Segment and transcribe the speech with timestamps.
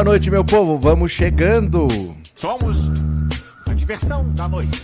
[0.00, 0.78] Boa noite, meu povo.
[0.78, 1.86] Vamos chegando.
[2.34, 2.88] Somos
[3.68, 4.82] a diversão da noite.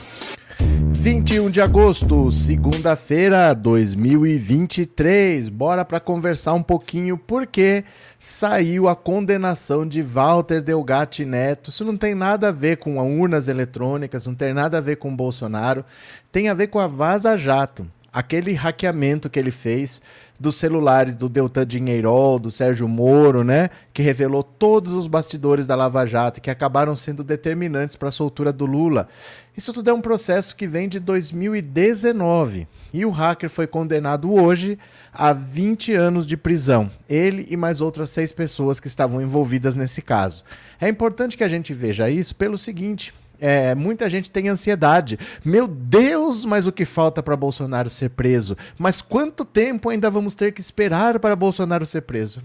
[0.92, 5.48] 21 de agosto, segunda-feira, 2023.
[5.48, 7.82] Bora para conversar um pouquinho porque
[8.18, 11.70] saiu a condenação de Walter Delgatti Neto.
[11.70, 15.16] Isso não tem nada a ver com urnas eletrônicas, não tem nada a ver com
[15.16, 15.82] Bolsonaro,
[16.30, 17.90] tem a ver com a Vaza Jato.
[18.12, 20.02] Aquele hackeamento que ele fez
[20.38, 23.70] dos celulares do Deltan Dinheirol, do Sérgio Moro, né?
[23.92, 28.52] Que revelou todos os bastidores da Lava Jato, que acabaram sendo determinantes para a soltura
[28.52, 29.08] do Lula.
[29.56, 32.68] Isso tudo é um processo que vem de 2019.
[32.92, 34.78] E o hacker foi condenado hoje
[35.12, 36.90] a 20 anos de prisão.
[37.08, 40.44] Ele e mais outras seis pessoas que estavam envolvidas nesse caso.
[40.80, 45.18] É importante que a gente veja isso pelo seguinte: é, muita gente tem ansiedade.
[45.44, 48.56] Meu Deus, mas o que falta para Bolsonaro ser preso?
[48.78, 52.42] Mas quanto tempo ainda vamos ter que esperar para Bolsonaro ser preso?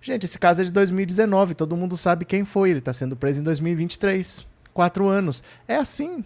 [0.00, 2.70] Gente, esse caso é de 2019, todo mundo sabe quem foi.
[2.70, 4.44] Ele está sendo preso em 2023.
[4.72, 5.42] Quatro anos.
[5.66, 6.24] É assim.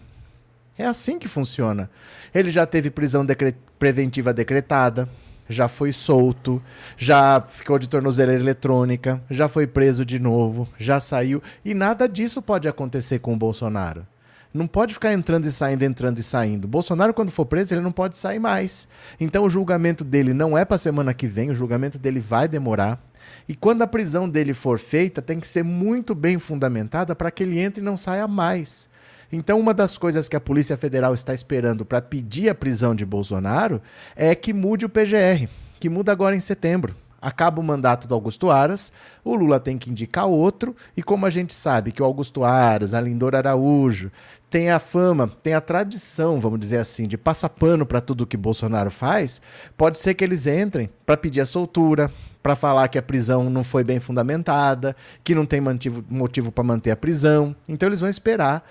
[0.77, 1.89] É assim que funciona.
[2.33, 5.09] Ele já teve prisão decre preventiva decretada
[5.51, 6.61] já foi solto,
[6.97, 11.41] já ficou de tornozeleira eletrônica, já foi preso de novo, já saiu.
[11.63, 14.05] E nada disso pode acontecer com o Bolsonaro.
[14.53, 16.67] Não pode ficar entrando e saindo, entrando e saindo.
[16.67, 18.87] Bolsonaro, quando for preso, ele não pode sair mais.
[19.19, 23.01] Então o julgamento dele não é para semana que vem, o julgamento dele vai demorar.
[23.47, 27.43] E quando a prisão dele for feita, tem que ser muito bem fundamentada para que
[27.43, 28.89] ele entre e não saia mais.
[29.31, 33.05] Então, uma das coisas que a Polícia Federal está esperando para pedir a prisão de
[33.05, 33.81] Bolsonaro
[34.15, 35.47] é que mude o PGR,
[35.79, 36.95] que muda agora em setembro.
[37.21, 38.91] Acaba o mandato do Augusto Aras,
[39.23, 42.95] o Lula tem que indicar outro, e como a gente sabe que o Augusto Aras,
[42.95, 44.11] a Lindor Araújo,
[44.49, 48.35] tem a fama, tem a tradição, vamos dizer assim, de passar pano para tudo que
[48.35, 49.39] Bolsonaro faz,
[49.77, 53.63] pode ser que eles entrem para pedir a soltura, para falar que a prisão não
[53.63, 55.61] foi bem fundamentada, que não tem
[56.09, 57.55] motivo para manter a prisão.
[57.69, 58.67] Então eles vão esperar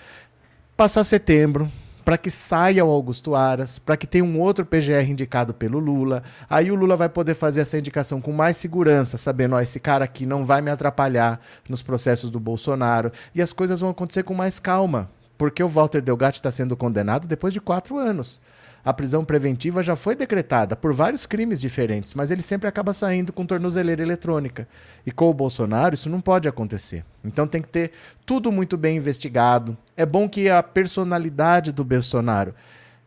[0.80, 1.70] passar setembro,
[2.06, 6.22] para que saia o Augusto Aras, para que tenha um outro PGR indicado pelo Lula.
[6.48, 10.06] Aí o Lula vai poder fazer essa indicação com mais segurança, sabendo, ó, esse cara
[10.06, 13.12] aqui não vai me atrapalhar nos processos do Bolsonaro.
[13.34, 17.28] E as coisas vão acontecer com mais calma, porque o Walter Delgatti está sendo condenado
[17.28, 18.40] depois de quatro anos
[18.84, 23.32] a prisão preventiva já foi decretada por vários crimes diferentes, mas ele sempre acaba saindo
[23.32, 24.66] com tornozeleira eletrônica.
[25.04, 27.04] E com o Bolsonaro isso não pode acontecer.
[27.24, 27.92] Então tem que ter
[28.24, 29.76] tudo muito bem investigado.
[29.96, 32.54] É bom que a personalidade do Bolsonaro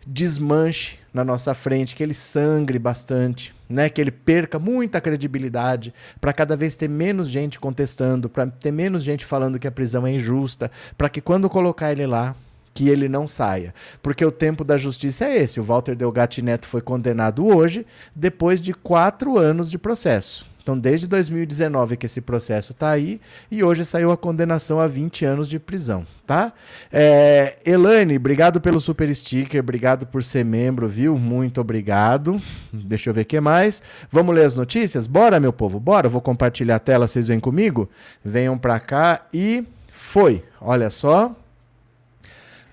[0.06, 3.88] desmanche na nossa frente, que ele sangre bastante, né?
[3.88, 9.04] Que ele perca muita credibilidade, para cada vez ter menos gente contestando, para ter menos
[9.04, 12.36] gente falando que a prisão é injusta, para que quando colocar ele lá,
[12.74, 13.74] que ele não saia.
[14.02, 15.60] Porque o tempo da justiça é esse.
[15.60, 17.86] O Walter Delgatti Neto foi condenado hoje,
[18.16, 20.52] depois de quatro anos de processo.
[20.64, 23.20] Então, desde 2019 que esse processo está aí,
[23.52, 26.54] e hoje saiu a condenação a 20 anos de prisão, tá?
[26.90, 31.20] É, Elane, obrigado pelo super sticker, obrigado por ser membro, viu?
[31.20, 32.42] Muito obrigado.
[32.72, 33.84] Deixa eu ver o que mais.
[34.10, 35.06] Vamos ler as notícias?
[35.06, 36.08] Bora, meu povo, bora.
[36.08, 37.90] vou compartilhar a tela, vocês vêm comigo?
[38.24, 40.46] Venham para cá e foi.
[40.62, 41.36] Olha só.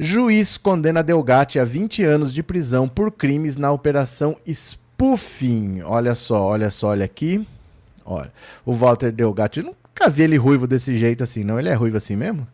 [0.02, 5.82] Juiz condena Delgatti a 20 anos de prisão por crimes na operação Spoofing.
[5.82, 7.46] Olha só, olha só, olha aqui.
[8.02, 8.32] Olha,
[8.64, 11.58] o Walter Delgatti, eu nunca vi ele ruivo desse jeito assim, não.
[11.58, 12.48] Ele é ruivo assim mesmo?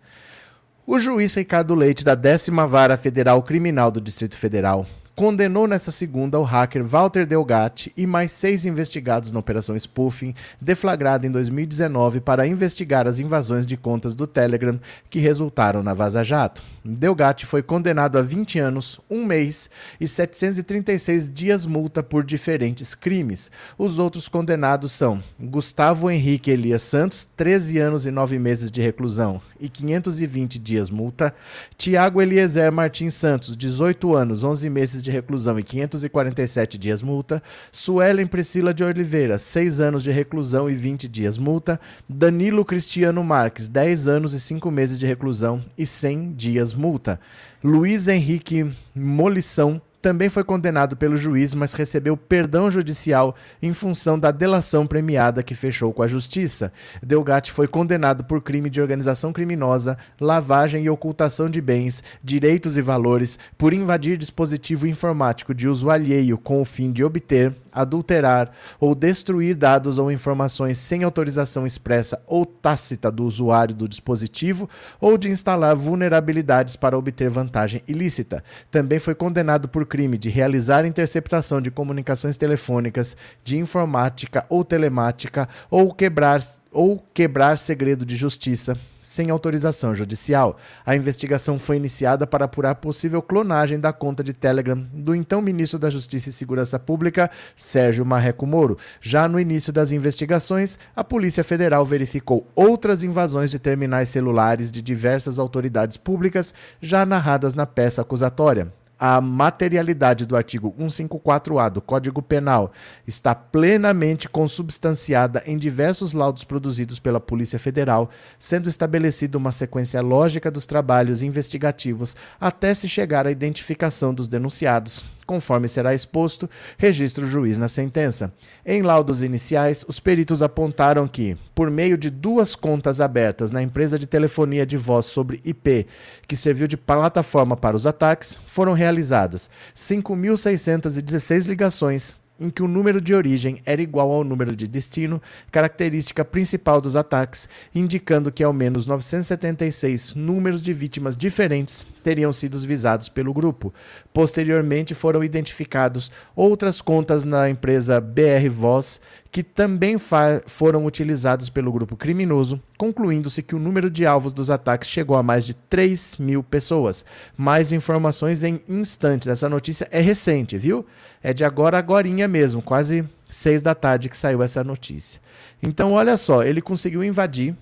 [0.85, 4.85] O juiz Ricardo Leite, da décima Vara Federal Criminal do Distrito Federal,
[5.17, 11.27] condenou nesta segunda o hacker Walter Delgatti e mais seis investigados na Operação Spoofing, deflagrada
[11.27, 14.79] em 2019 para investigar as invasões de contas do Telegram
[15.09, 16.63] que resultaram na Vaza Jato.
[16.85, 23.51] Delgatti foi condenado a 20 anos, um mês e 736 dias multa por diferentes crimes.
[23.79, 29.41] Os outros condenados são Gustavo Henrique Elias Santos, 13 anos e 9 meses de reclusão
[29.59, 31.35] e 520 dias multa,
[31.79, 37.43] Tiago Eliezer Martins Santos, 18 anos, 11 meses de reclusão e 547 dias multa.
[37.73, 41.81] Suelen Priscila de Oliveira, 6 anos de reclusão e 20 dias multa.
[42.09, 47.19] Danilo Cristiano Marques, 10 anos e 5 meses de reclusão e 100 dias multa.
[47.63, 54.31] Luiz Henrique Molição, também foi condenado pelo juiz, mas recebeu perdão judicial em função da
[54.31, 56.73] delação premiada que fechou com a justiça.
[57.03, 62.81] Delgatti foi condenado por crime de organização criminosa, lavagem e ocultação de bens, direitos e
[62.81, 68.51] valores, por invadir dispositivo informático de uso alheio com o fim de obter, adulterar
[68.81, 74.69] ou destruir dados ou informações sem autorização expressa ou tácita do usuário do dispositivo
[75.01, 78.43] ou de instalar vulnerabilidades para obter vantagem ilícita.
[78.71, 85.49] Também foi condenado por crime de realizar interceptação de comunicações telefônicas, de informática ou telemática
[85.71, 86.41] ou quebrar
[86.77, 90.59] ou quebrar segredo de justiça sem autorização judicial.
[90.85, 95.79] A investigação foi iniciada para apurar possível clonagem da conta de Telegram do então ministro
[95.79, 98.77] da Justiça e Segurança Pública, Sérgio Marreco Moro.
[99.01, 104.83] Já no início das investigações, a Polícia Federal verificou outras invasões de terminais celulares de
[104.83, 106.53] diversas autoridades públicas
[106.83, 112.73] já narradas na peça acusatória a materialidade do artigo 154-A do Código Penal
[113.07, 118.09] está plenamente consubstanciada em diversos laudos produzidos pela Polícia Federal,
[118.39, 125.05] sendo estabelecida uma sequência lógica dos trabalhos investigativos até se chegar à identificação dos denunciados,
[125.27, 128.33] conforme será exposto, registra o juiz na sentença.
[128.65, 133.99] Em laudos iniciais, os peritos apontaram que, por meio de duas contas abertas na empresa
[133.99, 135.87] de telefonia de voz sobre IP,
[136.29, 143.01] que serviu de plataforma para os ataques, foram realizadas 5.616 ligações em que o número
[143.01, 148.53] de origem era igual ao número de destino, característica principal dos ataques, indicando que ao
[148.53, 153.73] menos 976 números de vítimas diferentes teriam sido visados pelo grupo.
[154.13, 159.01] Posteriormente foram identificados outras contas na empresa BR Voz
[159.37, 159.99] que também
[160.47, 165.23] foram utilizados pelo grupo criminoso, concluindo-se que o número de alvos dos ataques chegou a
[165.23, 167.05] mais de 3 mil pessoas.
[167.37, 169.29] Mais informações em instantes.
[169.29, 170.87] Essa notícia é recente, viu?
[171.23, 175.21] É de agora agorinha mesmo, quase 6 da tarde que saiu essa notícia.
[175.63, 177.55] Então, olha só, ele conseguiu invadir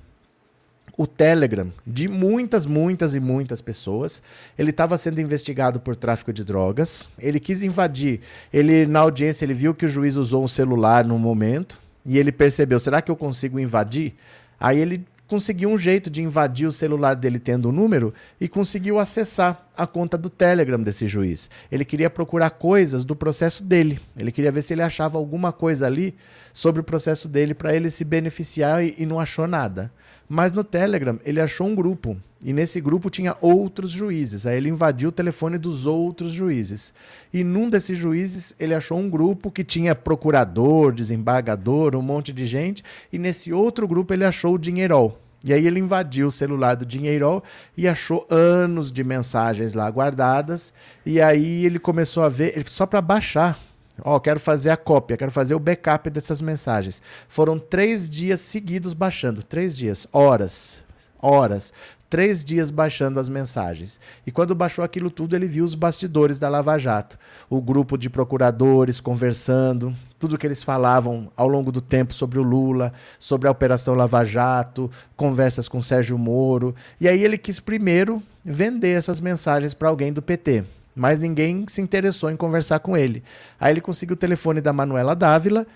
[0.96, 4.23] o Telegram de muitas, muitas e muitas pessoas.
[4.58, 7.08] Ele estava sendo investigado por tráfico de drogas.
[7.19, 8.20] Ele quis invadir.
[8.52, 12.31] Ele na audiência ele viu que o juiz usou um celular no momento e ele
[12.31, 14.14] percebeu, será que eu consigo invadir?
[14.61, 18.46] Aí ele conseguiu um jeito de invadir o celular dele tendo o um número e
[18.46, 21.50] conseguiu acessar a conta do Telegram desse juiz.
[21.73, 24.00] Ele queria procurar coisas do processo dele.
[24.17, 26.14] Ele queria ver se ele achava alguma coisa ali
[26.52, 29.91] sobre o processo dele para ele se beneficiar e, e não achou nada.
[30.29, 34.47] Mas no Telegram ele achou um grupo e nesse grupo tinha outros juízes.
[34.47, 36.93] Aí ele invadiu o telefone dos outros juízes.
[37.32, 42.44] E num desses juízes ele achou um grupo que tinha procurador, desembargador, um monte de
[42.44, 42.82] gente.
[43.12, 45.19] E nesse outro grupo ele achou o dinheirol.
[45.44, 47.44] E aí ele invadiu o celular do Dinheirol
[47.77, 50.73] e achou anos de mensagens lá guardadas.
[51.05, 53.61] E aí ele começou a ver, só para baixar
[54.02, 57.00] Ó, oh, quero fazer a cópia, quero fazer o backup dessas mensagens.
[57.29, 60.85] Foram três dias seguidos baixando, três dias, horas,
[61.20, 61.73] horas,
[62.11, 64.00] três dias baixando as mensagens.
[64.26, 67.19] E quando baixou aquilo tudo, ele viu os bastidores da Lava Jato,
[67.49, 72.43] o grupo de procuradores conversando, tudo que eles falavam ao longo do tempo sobre o
[72.43, 76.75] Lula, sobre a Operação Lava Jato, conversas com Sérgio Moro.
[77.00, 81.81] E aí ele quis primeiro vender essas mensagens para alguém do PT mas ninguém se
[81.81, 83.22] interessou em conversar com ele.
[83.58, 85.67] Aí ele conseguiu o telefone da Manuela Dávila,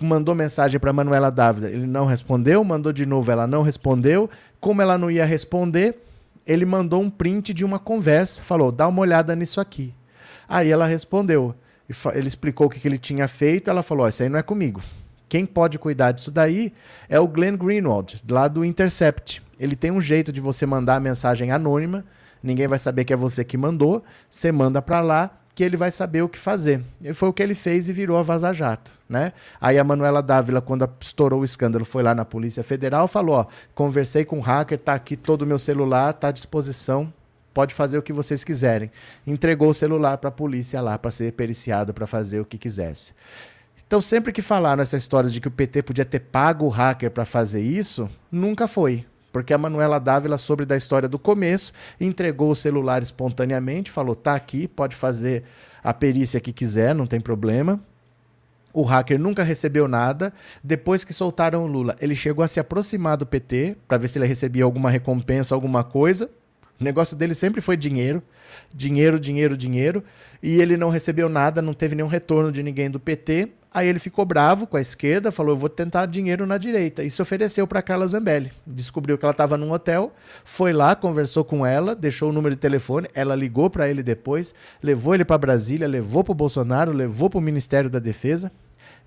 [0.00, 4.28] mandou mensagem para Manuela Dávila, ele não respondeu, mandou de novo, ela não respondeu.
[4.60, 5.96] Como ela não ia responder,
[6.46, 9.94] ele mandou um print de uma conversa, falou: "Dá uma olhada nisso aqui".
[10.48, 11.54] Aí ela respondeu.
[12.14, 14.82] Ele explicou o que ele tinha feito, ela falou: "Isso aí não é comigo.
[15.28, 16.72] Quem pode cuidar disso daí
[17.08, 19.42] é o Glenn Greenwald, lá do Intercept.
[19.60, 22.04] Ele tem um jeito de você mandar a mensagem anônima
[22.42, 25.90] ninguém vai saber que é você que mandou, você manda para lá que ele vai
[25.90, 26.84] saber o que fazer.
[27.00, 29.32] E foi o que ele fez e virou a Vaza Jato, né?
[29.60, 33.46] Aí a Manuela Dávila, quando estourou o escândalo, foi lá na Polícia Federal, falou, ó,
[33.74, 37.12] conversei com o hacker, tá aqui todo o meu celular, tá à disposição,
[37.52, 38.88] pode fazer o que vocês quiserem.
[39.26, 43.12] Entregou o celular para a polícia lá para ser periciado para fazer o que quisesse.
[43.84, 47.10] Então, sempre que falaram essa história de que o PT podia ter pago o hacker
[47.10, 49.04] para fazer isso, nunca foi.
[49.42, 54.34] Porque a Manuela Dávila soube da história do começo, entregou o celular espontaneamente, falou: tá
[54.34, 55.44] aqui, pode fazer
[55.82, 57.80] a perícia que quiser, não tem problema.
[58.72, 60.32] O hacker nunca recebeu nada.
[60.62, 64.18] Depois que soltaram o Lula, ele chegou a se aproximar do PT para ver se
[64.18, 66.28] ele recebia alguma recompensa, alguma coisa.
[66.80, 68.22] O negócio dele sempre foi dinheiro,
[68.74, 70.04] dinheiro, dinheiro, dinheiro.
[70.42, 73.48] E ele não recebeu nada, não teve nenhum retorno de ninguém do PT.
[73.72, 77.02] Aí ele ficou bravo com a esquerda, falou: Eu vou tentar dinheiro na direita.
[77.02, 78.50] E se ofereceu para Carla Zambelli.
[78.66, 80.12] Descobriu que ela estava num hotel,
[80.44, 83.08] foi lá, conversou com ela, deixou o número de telefone.
[83.14, 87.38] Ela ligou para ele depois, levou ele para Brasília, levou para o Bolsonaro, levou para
[87.38, 88.50] o Ministério da Defesa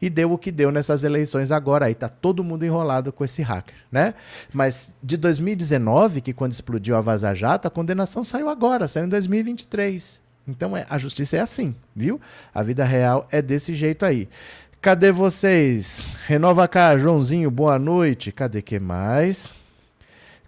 [0.02, 1.86] e deu o que deu nessas eleições agora.
[1.86, 4.14] Aí tá todo mundo enrolado com esse hacker, né?
[4.52, 9.10] Mas de 2019, que quando explodiu a Vaza Jato, a condenação saiu agora, saiu em
[9.10, 10.22] 2023.
[10.48, 12.20] Então é, a justiça é assim, viu?
[12.54, 14.28] A vida real é desse jeito aí.
[14.82, 16.10] Cadê vocês?
[16.26, 18.32] Renova cá, Joãozinho, boa noite.
[18.32, 19.54] Cadê que mais?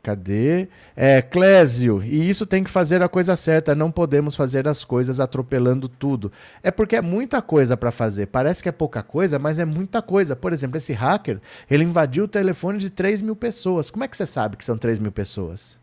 [0.04, 0.68] Cadê?
[0.98, 5.22] É, Clésio, e isso tem que fazer a coisa certa, não podemos fazer as coisas
[5.22, 6.30] atropelando tudo.
[6.62, 8.26] É porque é muita coisa para fazer.
[8.26, 10.36] Parece que é pouca coisa, mas é muita coisa.
[10.36, 11.40] Por exemplo, esse hacker,
[11.72, 13.90] ele invadiu o telefone de 3 mil pessoas.
[13.90, 15.78] Como é que você sabe que são 3 mil pessoas?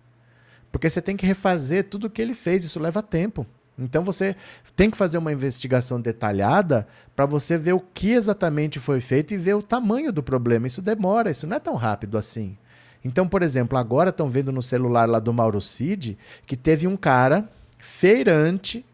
[0.71, 3.47] Porque você tem que refazer tudo o que ele fez, isso leva tempo.
[3.80, 4.37] Então você
[4.76, 9.38] tem que fazer uma investigação detalhada para você ver o que exatamente foi feito e
[9.38, 10.66] ver o tamanho do problema.
[10.66, 12.56] Isso demora, isso não é tão rápido assim.
[13.04, 16.96] Então, por exemplo, agora estão vendo no celular lá do Mauro Cid que teve um
[16.96, 18.84] cara feirante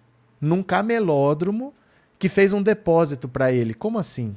[0.40, 1.74] num camelódromo
[2.18, 3.74] que fez um depósito para ele.
[3.74, 4.36] Como assim?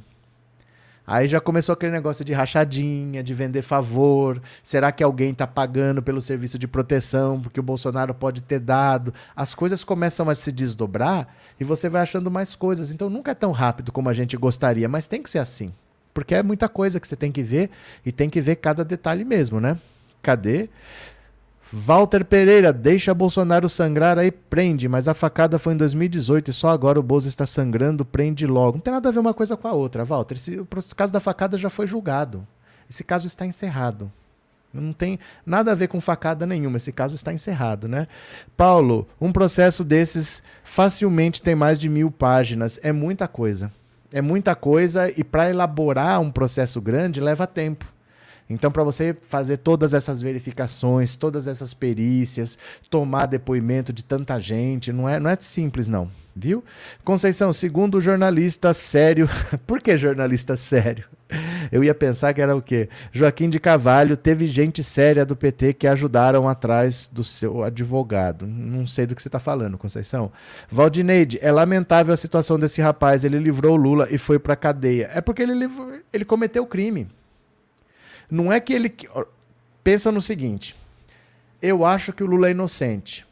[1.10, 4.39] Aí já começou aquele negócio de rachadinha, de vender favor.
[4.63, 9.12] Será que alguém está pagando pelo serviço de proteção porque o Bolsonaro pode ter dado?
[9.36, 11.28] As coisas começam a se desdobrar
[11.60, 12.92] e você vai achando mais coisas.
[12.92, 15.74] Então nunca é tão rápido como a gente gostaria, mas tem que ser assim.
[16.13, 17.72] Porque é muita coisa que você tem que ver
[18.06, 19.80] e tem que ver cada detalhe mesmo, né?
[20.22, 20.70] Cadê?
[21.72, 26.70] Walter Pereira, deixa Bolsonaro sangrar aí, prende, mas a facada foi em 2018 e só
[26.70, 28.78] agora o Bozo está sangrando, prende logo.
[28.78, 30.36] Não tem nada a ver uma coisa com a outra, Walter.
[30.36, 32.46] Esse, caso da facada já foi julgado.
[32.90, 34.12] Esse caso está encerrado.
[34.74, 36.78] Não tem nada a ver com facada nenhuma.
[36.78, 38.08] Esse caso está encerrado, né?
[38.58, 42.80] Paulo, um processo desses facilmente tem mais de mil páginas.
[42.82, 43.72] É muita coisa.
[44.12, 47.86] É muita coisa e para elaborar um processo grande leva tempo.
[48.50, 52.58] Então, para você fazer todas essas verificações, todas essas perícias,
[52.89, 56.10] tomar depoimento de tanta gente, não é, não é simples, não.
[56.36, 56.63] Viu?
[57.03, 59.29] Conceição, segundo jornalista sério.
[59.68, 61.03] Por que jornalista sério?
[61.72, 62.89] Eu ia pensar que era o quê?
[63.12, 68.48] Joaquim de Carvalho, teve gente séria do PT que ajudaram atrás do seu advogado.
[68.48, 70.32] Não sei do que você está falando, Conceição.
[70.72, 73.24] Valdineide, é lamentável a situação desse rapaz.
[73.24, 75.10] Ele livrou o Lula e foi para cadeia.
[75.13, 77.08] É porque ele, livrou, ele cometeu crime.
[78.30, 78.96] Não é que ele.
[79.84, 80.76] Pensa no seguinte:
[81.62, 83.26] eu acho que o Lula é inocente.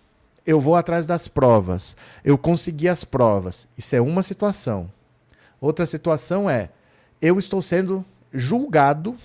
[0.45, 1.95] Eu vou atrás das provas.
[2.23, 3.67] Eu consegui as provas.
[3.77, 4.91] Isso é uma situação.
[5.59, 6.69] Outra situação é:
[7.21, 9.17] eu estou sendo julgado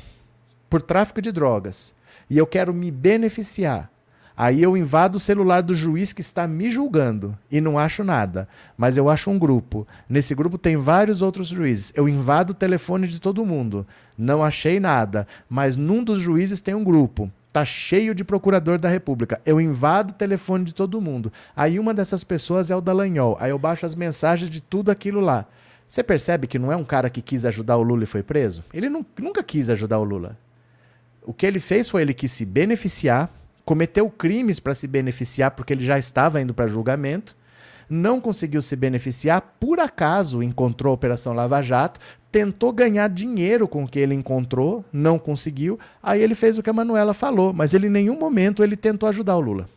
[0.68, 1.92] por tráfico de drogas
[2.30, 3.90] e eu quero me beneficiar.
[4.36, 8.48] Aí eu invado o celular do juiz que está me julgando e não acho nada,
[8.76, 9.86] mas eu acho um grupo.
[10.08, 11.92] Nesse grupo tem vários outros juízes.
[11.94, 13.86] Eu invado o telefone de todo mundo.
[14.16, 17.30] Não achei nada, mas num dos juízes tem um grupo.
[17.52, 19.38] Tá cheio de procurador da República.
[19.44, 21.30] Eu invado o telefone de todo mundo.
[21.54, 23.36] Aí uma dessas pessoas é o Dallagnol.
[23.38, 25.46] Aí eu baixo as mensagens de tudo aquilo lá.
[25.86, 28.64] Você percebe que não é um cara que quis ajudar o Lula e foi preso?
[28.72, 30.38] Ele nunca quis ajudar o Lula.
[31.22, 33.30] O que ele fez foi ele quis se beneficiar
[33.64, 37.36] cometeu crimes para se beneficiar porque ele já estava indo para julgamento,
[37.88, 42.00] não conseguiu se beneficiar, por acaso encontrou a Operação Lava Jato,
[42.30, 46.70] tentou ganhar dinheiro com o que ele encontrou, não conseguiu, aí ele fez o que
[46.70, 49.68] a Manuela falou, mas ele em nenhum momento ele tentou ajudar o Lula.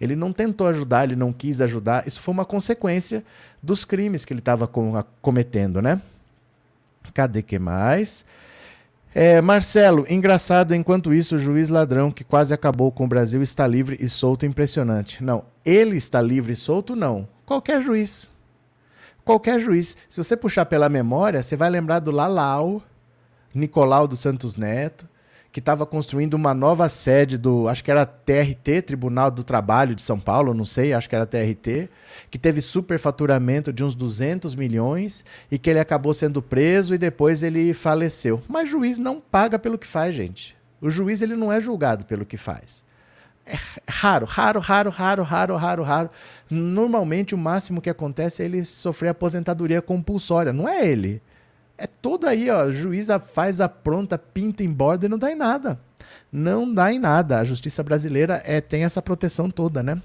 [0.00, 3.24] Ele não tentou ajudar, ele não quis ajudar, isso foi uma consequência
[3.62, 4.68] dos crimes que ele estava
[5.22, 6.02] cometendo, né?
[7.14, 8.24] Cadê que mais?
[9.18, 13.66] É, Marcelo, engraçado, enquanto isso, o juiz ladrão que quase acabou com o Brasil está
[13.66, 15.24] livre e solto, impressionante.
[15.24, 17.26] Não, ele está livre e solto, não.
[17.46, 18.30] Qualquer juiz.
[19.24, 19.96] Qualquer juiz.
[20.06, 22.82] Se você puxar pela memória, você vai lembrar do Lalau,
[23.54, 25.08] Nicolau dos Santos Neto,
[25.56, 30.02] que estava construindo uma nova sede do, acho que era TRT, Tribunal do Trabalho de
[30.02, 31.88] São Paulo, não sei, acho que era TRT,
[32.30, 37.42] que teve superfaturamento de uns 200 milhões e que ele acabou sendo preso e depois
[37.42, 38.42] ele faleceu.
[38.46, 40.54] Mas juiz não paga pelo que faz, gente.
[40.78, 42.84] O juiz ele não é julgado pelo que faz.
[43.46, 43.56] É
[43.88, 46.10] raro, raro, raro, raro, raro, raro, raro.
[46.50, 50.52] Normalmente o máximo que acontece é ele sofrer aposentadoria compulsória.
[50.52, 51.22] Não é ele.
[51.78, 52.70] É tudo aí, ó.
[52.70, 55.78] Juíza faz a pronta, pinta em borda e não dá em nada.
[56.32, 57.38] Não dá em nada.
[57.38, 60.00] A justiça brasileira é, tem essa proteção toda, né?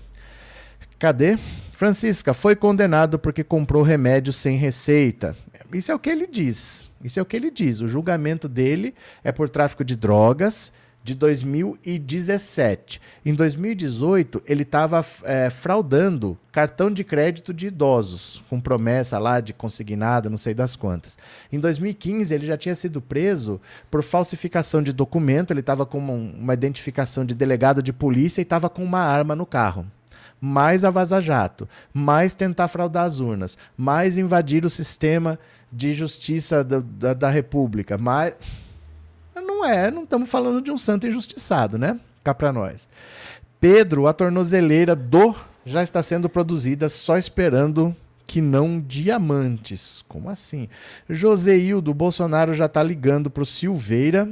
[0.99, 1.37] Cadê?
[1.73, 5.35] Francisca foi condenado porque comprou remédio sem receita.
[5.73, 6.91] Isso é o que ele diz.
[7.03, 7.81] Isso é o que ele diz.
[7.81, 10.71] O julgamento dele é por tráfico de drogas
[11.03, 13.01] de 2017.
[13.25, 19.53] Em 2018, ele estava é, fraudando cartão de crédito de idosos, com promessa lá de
[19.53, 21.17] consignado, não sei das quantas.
[21.51, 26.53] Em 2015, ele já tinha sido preso por falsificação de documento, ele estava com uma,
[26.53, 29.85] identificação de delegado de polícia e estava com uma arma no carro
[30.43, 35.37] mais a Vaza Jato, mais tentar fraudar as urnas, mais invadir o sistema
[35.71, 38.33] de justiça da, da, da República, mais
[39.35, 41.99] não é, não estamos falando de um santo injustiçado, né?
[42.23, 42.89] Cá para nós.
[43.59, 45.35] Pedro, a tornozeleira do
[45.65, 47.95] já está sendo produzida, só esperando
[48.25, 50.03] que não diamantes.
[50.07, 50.67] Como assim?
[51.09, 54.29] Joseildo, Bolsonaro já tá ligando pro Silveira.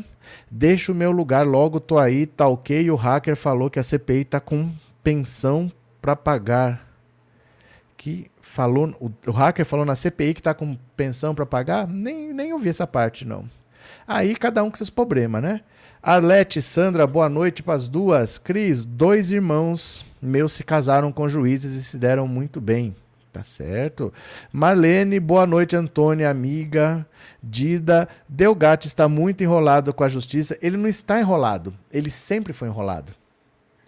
[0.49, 2.89] Deixa o meu lugar logo, tô aí, tá ok.
[2.89, 4.71] O hacker falou que a CPI tá com
[5.03, 6.87] pensão para pagar.
[7.97, 11.87] Que falou, o, o, hacker falou na CPI que tá com pensão para pagar?
[11.87, 13.49] Nem, nem ouvi essa parte, não.
[14.07, 15.61] Aí cada um com seus problemas, né?
[16.01, 18.37] Arlete, Sandra, boa noite para as duas.
[18.37, 22.95] Cris, dois irmãos meus se casaram com juízes e se deram muito bem.
[23.31, 24.11] Tá certo.
[24.51, 27.05] Marlene, boa noite, Antônia, amiga.
[27.41, 30.57] Dida, Delgatti está muito enrolado com a justiça.
[30.61, 31.73] Ele não está enrolado.
[31.91, 33.13] Ele sempre foi enrolado.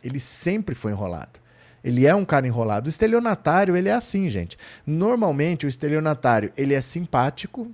[0.03, 1.39] Ele sempre foi enrolado.
[1.83, 2.85] Ele é um cara enrolado.
[2.85, 4.57] O estelionatário, ele é assim, gente.
[4.85, 7.71] Normalmente, o estelionatário, ele é simpático.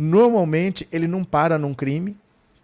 [0.00, 2.16] Normalmente, ele não para num crime.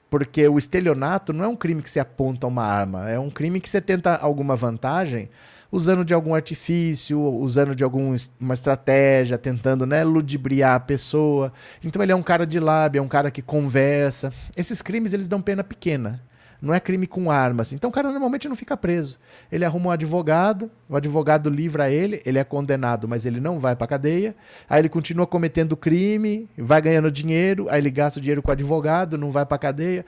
[0.08, 3.10] Porque o estelionato não é um crime que se aponta uma arma.
[3.10, 5.28] É um crime que você tenta alguma vantagem
[5.70, 8.14] usando de algum artifício, usando de alguma
[8.54, 11.52] estratégia, tentando né, ludibriar a pessoa.
[11.84, 14.32] Então ele é um cara de lábia, é um cara que conversa.
[14.56, 16.22] Esses crimes eles dão pena pequena.
[16.60, 17.72] Não é crime com armas.
[17.72, 19.18] Então o cara normalmente não fica preso.
[19.50, 23.76] Ele arruma um advogado, o advogado livra ele, ele é condenado, mas ele não vai
[23.76, 24.34] para cadeia.
[24.68, 28.52] Aí ele continua cometendo crime, vai ganhando dinheiro, aí ele gasta o dinheiro com o
[28.52, 30.04] advogado, não vai para cadeia.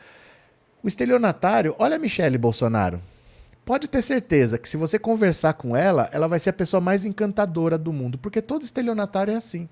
[0.82, 3.00] O estelionatário, olha a Michele Bolsonaro
[3.68, 7.04] pode ter certeza que se você conversar com ela, ela vai ser a pessoa mais
[7.04, 9.68] encantadora do mundo, porque todo estelionatário é assim.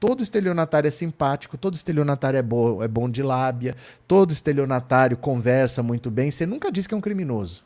[0.00, 3.76] Todo estelionatário é simpático, todo estelionatário é, bo é bom de lábia,
[4.08, 6.30] todo estelionatário conversa muito bem.
[6.30, 7.62] Você nunca diz que é um criminoso.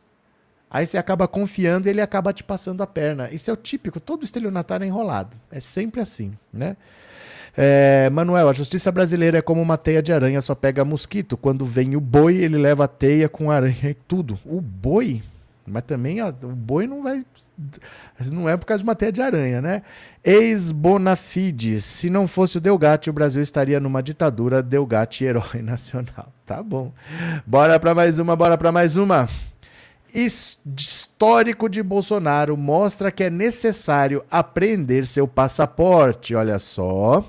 [0.69, 3.31] Aí você acaba confiando e ele acaba te passando a perna.
[3.31, 5.37] Isso é o típico, todo estelionatário é enrolado.
[5.49, 6.77] É sempre assim, né?
[7.57, 11.37] É, Manuel, a justiça brasileira é como uma teia de aranha, só pega mosquito.
[11.37, 14.37] Quando vem o boi, ele leva a teia com aranha e tudo.
[14.45, 15.23] O boi?
[15.67, 17.25] Mas também ó, o boi não vai.
[18.31, 19.83] Não é por causa de uma teia de aranha, né?
[20.23, 21.81] Ex-Bonafide.
[21.81, 24.63] Se não fosse o Delgatti, o Brasil estaria numa ditadura.
[24.63, 26.33] Delgatti, herói nacional.
[26.45, 26.93] Tá bom.
[27.47, 29.29] Bora para mais uma, bora para mais uma.
[30.15, 36.35] Histórico de Bolsonaro mostra que é necessário apreender seu passaporte.
[36.35, 37.29] Olha só.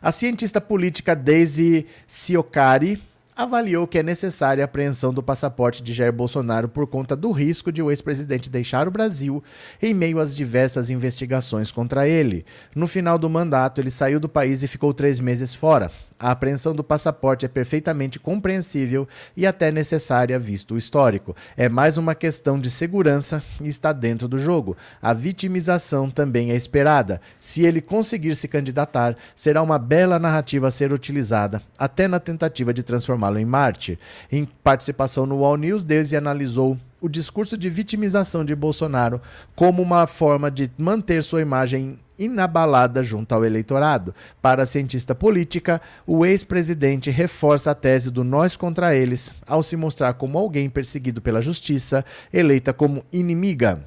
[0.00, 3.02] A cientista política Daisy Siocari
[3.36, 7.70] avaliou que é necessária a apreensão do passaporte de Jair Bolsonaro por conta do risco
[7.70, 9.44] de o ex-presidente deixar o Brasil
[9.82, 12.46] em meio às diversas investigações contra ele.
[12.74, 15.92] No final do mandato, ele saiu do país e ficou três meses fora.
[16.18, 21.36] A apreensão do passaporte é perfeitamente compreensível e até necessária, visto o histórico.
[21.56, 24.76] É mais uma questão de segurança e está dentro do jogo.
[25.02, 27.20] A vitimização também é esperada.
[27.38, 32.72] Se ele conseguir se candidatar, será uma bela narrativa a ser utilizada, até na tentativa
[32.72, 33.98] de transformá-lo em Marte.
[34.32, 39.20] Em participação no All News, Desi analisou o discurso de vitimização de Bolsonaro
[39.54, 44.14] como uma forma de manter sua imagem inabalada junto ao eleitorado.
[44.40, 49.76] Para a cientista política, o ex-presidente reforça a tese do nós contra eles ao se
[49.76, 53.84] mostrar como alguém perseguido pela justiça, eleita como inimiga.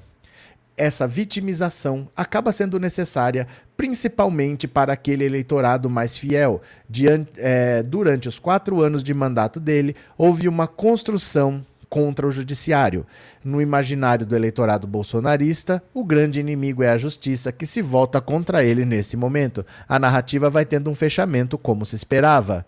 [0.77, 6.61] Essa vitimização acaba sendo necessária principalmente para aquele eleitorado mais fiel.
[6.89, 13.05] Diante, é, durante os quatro anos de mandato dele, houve uma construção contra o judiciário.
[13.43, 18.63] No imaginário do eleitorado bolsonarista, o grande inimigo é a justiça que se volta contra
[18.63, 19.65] ele nesse momento.
[19.87, 22.65] A narrativa vai tendo um fechamento como se esperava.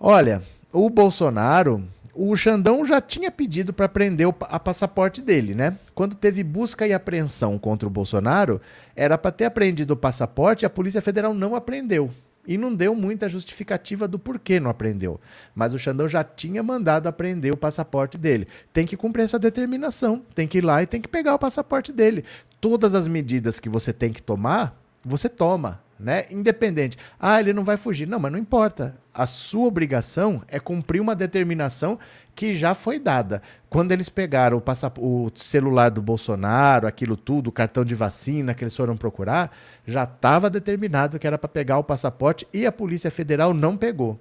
[0.00, 0.42] Olha,
[0.72, 5.76] o Bolsonaro, o Xandão já tinha pedido para prender o a passaporte dele, né?
[5.94, 8.60] Quando teve busca e apreensão contra o Bolsonaro,
[8.96, 12.10] era para ter apreendido o passaporte e a Polícia Federal não apreendeu.
[12.46, 15.20] E não deu muita justificativa do porquê não aprendeu.
[15.54, 18.48] Mas o Xandão já tinha mandado aprender o passaporte dele.
[18.72, 20.22] Tem que cumprir essa determinação.
[20.34, 22.24] Tem que ir lá e tem que pegar o passaporte dele.
[22.60, 26.26] Todas as medidas que você tem que tomar, você toma né?
[26.30, 26.98] Independente.
[27.18, 28.06] Ah, ele não vai fugir.
[28.06, 28.96] Não, mas não importa.
[29.14, 31.98] A sua obrigação é cumprir uma determinação
[32.34, 33.40] que já foi dada.
[33.70, 38.64] Quando eles pegaram o, o celular do Bolsonaro, aquilo tudo, o cartão de vacina que
[38.64, 43.10] eles foram procurar, já estava determinado que era para pegar o passaporte e a Polícia
[43.10, 44.18] Federal não pegou.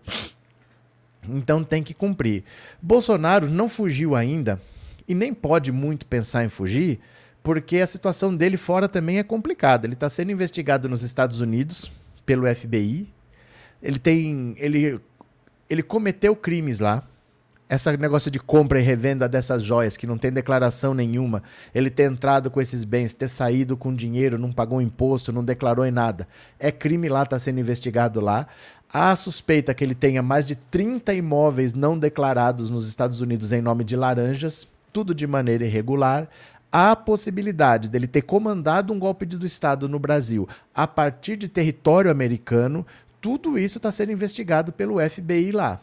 [1.27, 2.43] Então tem que cumprir.
[2.81, 4.61] Bolsonaro não fugiu ainda
[5.07, 6.99] e nem pode muito pensar em fugir
[7.43, 9.87] porque a situação dele fora também é complicada.
[9.87, 11.91] Ele está sendo investigado nos Estados Unidos
[12.25, 13.11] pelo FBI.
[13.81, 14.99] Ele tem, ele,
[15.69, 17.03] ele cometeu crimes lá.
[17.67, 21.41] Esse negócio de compra e revenda dessas joias que não tem declaração nenhuma,
[21.73, 25.85] ele ter entrado com esses bens, ter saído com dinheiro, não pagou imposto, não declarou
[25.85, 26.27] em nada.
[26.59, 28.45] É crime lá, está sendo investigado lá.
[28.91, 33.61] Há suspeita que ele tenha mais de 30 imóveis não declarados nos Estados Unidos em
[33.61, 36.27] nome de laranjas, tudo de maneira irregular
[36.71, 42.09] a possibilidade dele ter comandado um golpe de Estado no Brasil a partir de território
[42.09, 42.85] americano,
[43.19, 45.81] tudo isso está sendo investigado pelo FBI lá.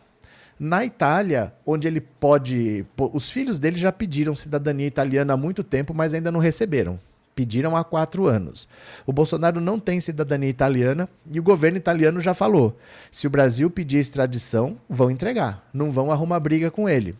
[0.58, 2.84] Na Itália, onde ele pode.
[3.12, 6.98] Os filhos dele já pediram cidadania italiana há muito tempo, mas ainda não receberam.
[7.32, 8.66] Pediram há quatro anos.
[9.06, 12.76] O Bolsonaro não tem cidadania italiana e o governo italiano já falou:
[13.12, 17.14] se o Brasil pedir extradição, vão entregar, não vão arrumar briga com ele.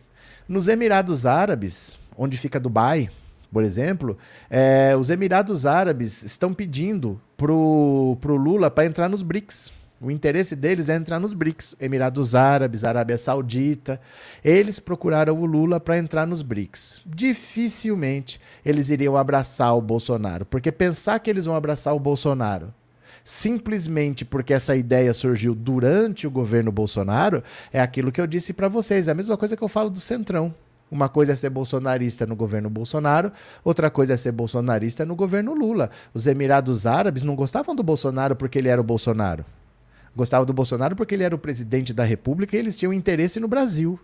[0.45, 3.09] Nos Emirados Árabes, onde fica Dubai,
[3.51, 4.17] por exemplo,
[4.49, 9.71] é, os Emirados Árabes estão pedindo pro, pro Lula para entrar nos BRICS.
[10.01, 13.99] O interesse deles é entrar nos BRICS, Emirados Árabes, Arábia Saudita.
[14.43, 17.01] Eles procuraram o Lula para entrar nos BRICS.
[17.05, 22.73] Dificilmente eles iriam abraçar o Bolsonaro, porque pensar que eles vão abraçar o Bolsonaro
[23.21, 28.67] simplesmente porque essa ideia surgiu durante o governo Bolsonaro é aquilo que eu disse para
[28.67, 30.51] vocês, é a mesma coisa que eu falo do Centrão.
[30.91, 33.31] Uma coisa é ser bolsonarista no governo Bolsonaro,
[33.63, 35.91] outra coisa é ser bolsonarista no governo Lula.
[36.13, 39.45] Os Emirados Árabes não gostavam do Bolsonaro porque ele era o Bolsonaro.
[40.15, 43.47] Gostavam do Bolsonaro porque ele era o presidente da República e eles tinham interesse no
[43.47, 43.99] Brasil.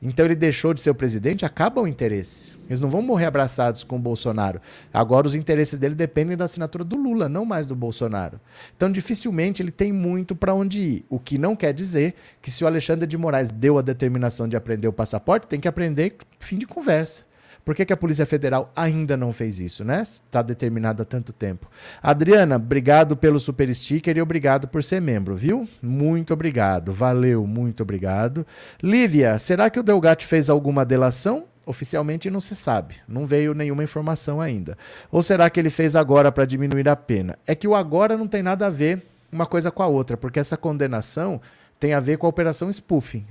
[0.00, 2.54] Então ele deixou de ser o presidente, acaba o interesse.
[2.68, 4.60] Eles não vão morrer abraçados com o Bolsonaro.
[4.92, 8.38] Agora os interesses dele dependem da assinatura do Lula, não mais do Bolsonaro.
[8.76, 11.04] Então dificilmente ele tem muito para onde ir.
[11.08, 14.56] O que não quer dizer que se o Alexandre de Moraes deu a determinação de
[14.56, 17.24] aprender o passaporte, tem que aprender fim de conversa.
[17.66, 20.02] Por que, que a Polícia Federal ainda não fez isso, né?
[20.02, 21.68] Está determinado há tanto tempo.
[22.00, 25.68] Adriana, obrigado pelo super sticker e obrigado por ser membro, viu?
[25.82, 26.92] Muito obrigado.
[26.92, 28.46] Valeu, muito obrigado.
[28.80, 31.46] Lívia, será que o Delgatti fez alguma delação?
[31.66, 34.78] Oficialmente não se sabe, não veio nenhuma informação ainda.
[35.10, 37.36] Ou será que ele fez agora para diminuir a pena?
[37.44, 40.38] É que o agora não tem nada a ver uma coisa com a outra, porque
[40.38, 41.40] essa condenação
[41.80, 43.26] tem a ver com a operação spoofing.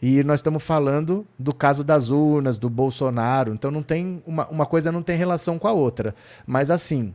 [0.00, 3.52] E nós estamos falando do caso das urnas, do Bolsonaro.
[3.54, 6.14] Então não tem uma, uma coisa não tem relação com a outra.
[6.46, 7.14] Mas assim,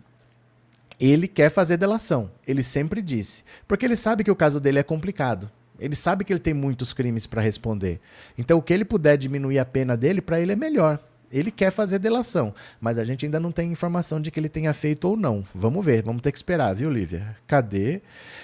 [1.00, 2.32] ele quer fazer delação.
[2.48, 3.44] Ele sempre disse.
[3.68, 5.50] Porque ele sabe que o caso dele é complicado.
[5.80, 8.00] Ele sabe que ele tem muitos crimes para responder.
[8.38, 11.00] Então o que ele puder diminuir a pena dele, para ele é melhor.
[11.32, 14.74] Ele quer fazer delação, mas a gente ainda não tem informação de que ele tenha
[14.74, 15.44] feito ou não.
[15.54, 17.36] Vamos ver, vamos ter que esperar, viu, Lívia?
[17.48, 18.02] Cadê?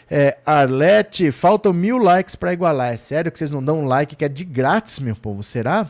[0.09, 2.93] É, Arlete, faltam mil likes para igualar.
[2.93, 5.43] É sério que vocês não dão um like que é de grátis, meu povo?
[5.43, 5.89] Será?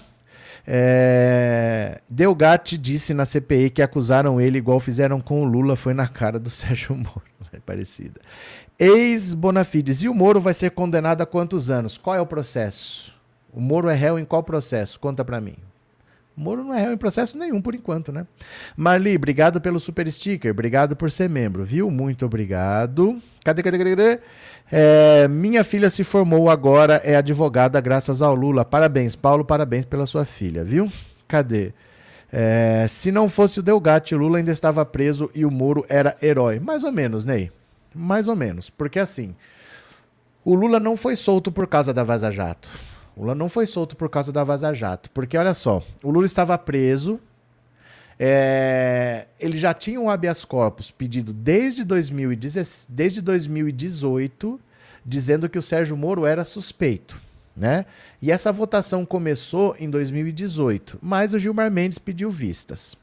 [0.70, 2.02] É...
[2.10, 6.38] Delgatti disse na CPI que acusaram ele igual fizeram com o Lula, foi na cara
[6.38, 7.22] do Sérgio Moro.
[7.54, 8.20] É parecida.
[8.78, 10.04] Ex-Bonafides.
[10.04, 11.98] E o Moro vai ser condenado a quantos anos?
[11.98, 13.14] Qual é o processo?
[13.52, 15.00] O Moro é réu em qual processo?
[15.00, 15.56] Conta para mim.
[16.38, 18.28] Moro não é réu em processo nenhum por enquanto, né?
[18.76, 21.90] Marli, obrigado pelo super sticker, obrigado por ser membro, viu?
[21.90, 23.20] Muito obrigado.
[23.44, 24.20] Cadê, cadê, cadê, cadê?
[24.72, 28.64] É, minha filha se formou agora, é advogada graças ao Lula.
[28.64, 30.92] Parabéns, Paulo, parabéns pela sua filha, viu?
[31.28, 31.74] Cadê?
[32.32, 36.16] É, se não fosse o Delgatti, o Lula ainda estava preso e o Moro era
[36.22, 36.60] herói.
[36.60, 37.52] Mais ou menos, Ney.
[37.96, 38.70] Mais ou menos.
[38.70, 39.34] Porque assim,
[40.46, 42.70] o Lula não foi solto por causa da Vaza Jato.
[43.18, 45.10] O Lula não foi solto por causa da Vaza Jato.
[45.10, 47.20] Porque olha só, o Lula estava preso.
[48.20, 54.60] É, ele já tinha um habeas corpus pedido desde, 2010, desde 2018,
[55.04, 57.20] dizendo que o Sérgio Moro era suspeito.
[57.56, 57.86] Né?
[58.22, 62.96] E essa votação começou em 2018, mas o Gilmar Mendes pediu vistas.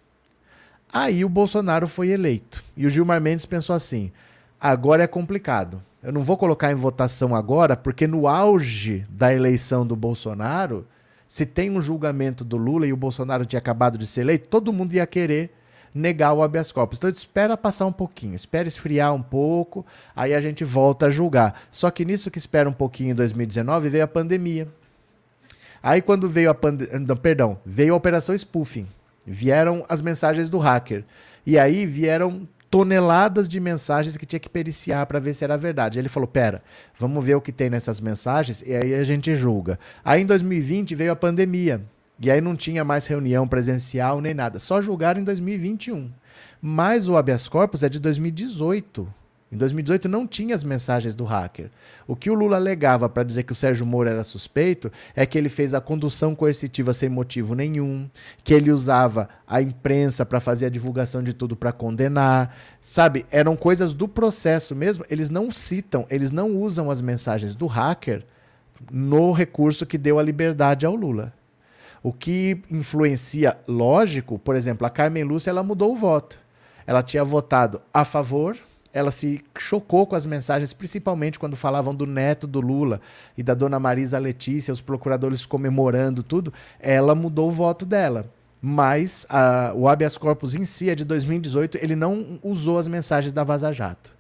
[0.93, 2.63] Aí o Bolsonaro foi eleito.
[2.77, 4.13] E o Gilmar Mendes pensou assim:
[4.61, 5.83] agora é complicado.
[6.05, 10.87] Eu não vou colocar em votação agora, porque no auge da eleição do Bolsonaro,
[11.27, 14.71] se tem um julgamento do Lula e o Bolsonaro tinha acabado de ser eleito, todo
[14.71, 15.51] mundo ia querer
[15.95, 16.99] negar o habeas corpus.
[16.99, 21.63] Então espera passar um pouquinho, espera esfriar um pouco, aí a gente volta a julgar.
[21.71, 24.69] Só que nisso que espera um pouquinho em 2019 veio a pandemia.
[25.83, 28.87] Aí quando veio a pandemia, perdão, veio a operação spoofing.
[29.27, 31.03] Vieram as mensagens do hacker.
[31.47, 35.97] E aí vieram toneladas de mensagens que tinha que periciar para ver se era verdade.
[35.97, 36.61] Ele falou: pera,
[36.99, 39.79] vamos ver o que tem nessas mensagens e aí a gente julga.
[40.05, 41.81] Aí em 2020 veio a pandemia.
[42.19, 44.59] E aí não tinha mais reunião presencial nem nada.
[44.59, 46.11] Só julgaram em 2021.
[46.61, 49.07] Mas o habeas corpus é de 2018.
[49.53, 51.71] Em 2018 não tinha as mensagens do hacker.
[52.09, 55.39] O que o Lula alegava para dizer que o Sérgio Moro era suspeito é que
[55.39, 58.11] ele fez a condução coercitiva sem motivo nenhum,
[58.43, 62.57] que ele usava a imprensa para fazer a divulgação de tudo para condenar.
[62.81, 65.05] Sabe, eram coisas do processo mesmo.
[65.09, 68.25] Eles não citam, eles não usam as mensagens do hacker
[68.91, 71.33] no recurso que deu a liberdade ao Lula.
[72.03, 76.39] O que influencia, lógico, por exemplo, a Carmen Lúcia ela mudou o voto.
[76.87, 78.59] Ela tinha votado a favor
[78.95, 83.01] ela se chocou com as mensagens, principalmente quando falavam do neto do Lula
[83.37, 86.55] e da dona Marisa Letícia, os procuradores comemorando tudo.
[86.79, 88.31] Ela mudou o voto dela.
[88.63, 93.33] mas a, o habeas corpus em si é de 2018, ele não usou as mensagens
[93.33, 94.14] da Vaza Jato.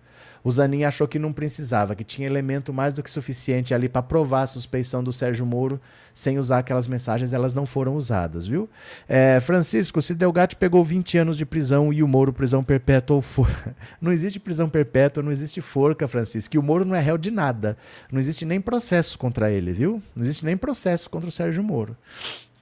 [0.44, 4.02] O Zanin achou que não precisava, que tinha elemento mais do que suficiente ali para
[4.02, 5.80] provar a suspeição do Sérgio Moro
[6.12, 8.68] sem usar aquelas mensagens, elas não foram usadas, viu?
[9.08, 13.22] É, Francisco, se Delgatti pegou 20 anos de prisão e o Moro prisão perpétua ou
[13.22, 13.74] forca.
[14.00, 16.54] Não existe prisão perpétua, não existe forca, Francisco.
[16.54, 17.76] E o Moro não é réu de nada.
[18.12, 20.02] Não existe nem processo contra ele, viu?
[20.14, 21.96] Não existe nem processo contra o Sérgio Moro.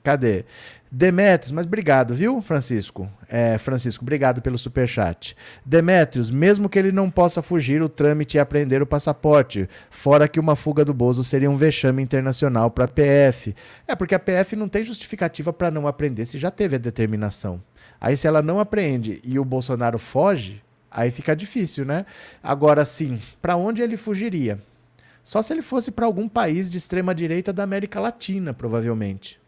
[0.02, 0.44] Cadê?
[0.94, 3.08] Demetrios, mas obrigado, viu, Francisco?
[3.26, 5.34] É, Francisco, obrigado pelo superchat.
[5.64, 9.66] Demetrios, mesmo que ele não possa fugir, o trâmite é aprender o passaporte.
[9.88, 13.54] Fora que uma fuga do Bozo seria um vexame internacional para a PF.
[13.88, 17.62] É, porque a PF não tem justificativa para não aprender se já teve a determinação.
[17.98, 22.04] Aí, se ela não apreende e o Bolsonaro foge, aí fica difícil, né?
[22.42, 24.58] Agora, sim, para onde ele fugiria?
[25.24, 29.40] Só se ele fosse para algum país de extrema direita da América Latina, provavelmente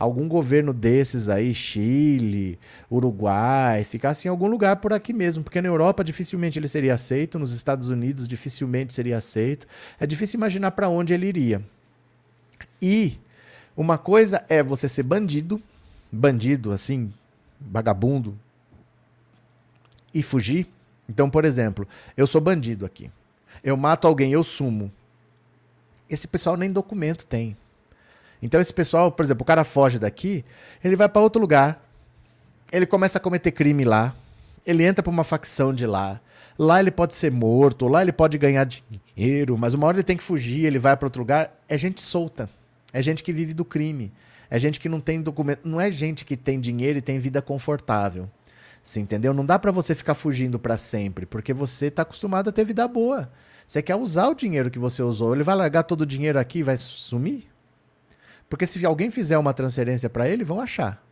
[0.00, 2.58] algum governo desses aí, Chile,
[2.90, 7.38] Uruguai, ficasse em algum lugar por aqui mesmo, porque na Europa dificilmente ele seria aceito,
[7.38, 9.66] nos Estados Unidos dificilmente seria aceito.
[10.00, 11.62] É difícil imaginar para onde ele iria.
[12.80, 13.18] E
[13.76, 15.62] uma coisa é você ser bandido,
[16.10, 17.12] bandido assim,
[17.60, 18.38] vagabundo,
[20.14, 20.66] e fugir.
[21.06, 21.86] Então, por exemplo,
[22.16, 23.10] eu sou bandido aqui.
[23.62, 24.90] Eu mato alguém, eu sumo.
[26.08, 27.54] Esse pessoal nem documento tem.
[28.42, 30.44] Então esse pessoal, por exemplo, o cara foge daqui,
[30.82, 31.84] ele vai para outro lugar,
[32.72, 34.14] ele começa a cometer crime lá,
[34.66, 36.20] ele entra para uma facção de lá,
[36.58, 40.16] lá ele pode ser morto, lá ele pode ganhar dinheiro, mas uma hora ele tem
[40.16, 42.48] que fugir, ele vai para outro lugar, é gente solta,
[42.92, 44.12] é gente que vive do crime,
[44.48, 47.40] é gente que não tem documento, não é gente que tem dinheiro e tem vida
[47.40, 48.28] confortável.
[48.82, 49.34] Você entendeu?
[49.34, 52.88] Não dá para você ficar fugindo para sempre, porque você está acostumado a ter vida
[52.88, 53.30] boa.
[53.68, 55.34] Você quer usar o dinheiro que você usou.
[55.34, 57.49] Ele vai largar todo o dinheiro aqui e vai sumir?
[58.50, 61.02] Porque se alguém fizer uma transferência para ele, vão achar.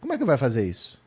[0.00, 1.00] Como é que vai fazer isso?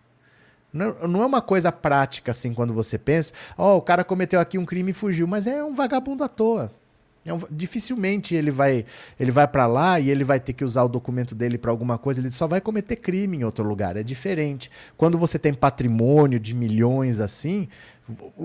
[0.74, 0.89] Não,
[1.22, 4.65] é uma coisa prática assim quando você pensa, ó, oh, o cara cometeu aqui um
[4.65, 6.72] crime e fugiu, mas é um vagabundo à toa.
[7.26, 8.86] É um, dificilmente ele vai
[9.20, 11.98] ele vai para lá e ele vai ter que usar o documento dele para alguma
[11.98, 14.72] coisa, ele só vai cometer crime em outro lugar, é diferente.
[14.98, 17.68] Quando você tem patrimônio de milhões assim,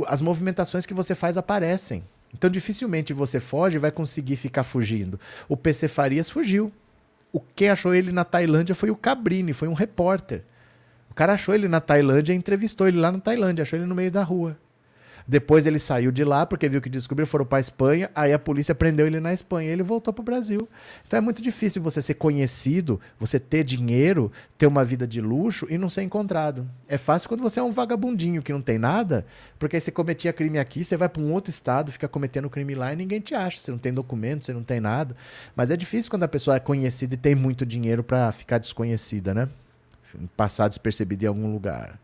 [0.06, 2.04] as movimentações que você faz aparecem.
[2.34, 5.18] Então dificilmente você foge e vai conseguir ficar fugindo.
[5.48, 6.72] O PC Farias fugiu.
[7.32, 10.42] O que achou ele na Tailândia foi o Cabrini, foi um repórter.
[11.10, 14.10] O cara achou ele na Tailândia entrevistou ele lá na Tailândia, achou ele no meio
[14.10, 14.56] da rua.
[15.26, 18.74] Depois ele saiu de lá porque viu que descobriu, foram para Espanha, aí a polícia
[18.74, 20.68] prendeu ele na Espanha e ele voltou para o Brasil.
[21.06, 25.66] Então é muito difícil você ser conhecido, você ter dinheiro, ter uma vida de luxo
[25.70, 26.68] e não ser encontrado.
[26.86, 29.24] É fácil quando você é um vagabundinho que não tem nada,
[29.58, 32.74] porque aí você cometia crime aqui, você vai para um outro estado, fica cometendo crime
[32.74, 33.58] lá e ninguém te acha.
[33.58, 35.16] Você não tem documento, você não tem nada.
[35.56, 39.32] Mas é difícil quando a pessoa é conhecida e tem muito dinheiro para ficar desconhecida,
[39.32, 39.48] né?
[40.36, 41.98] Passar despercebida em algum lugar.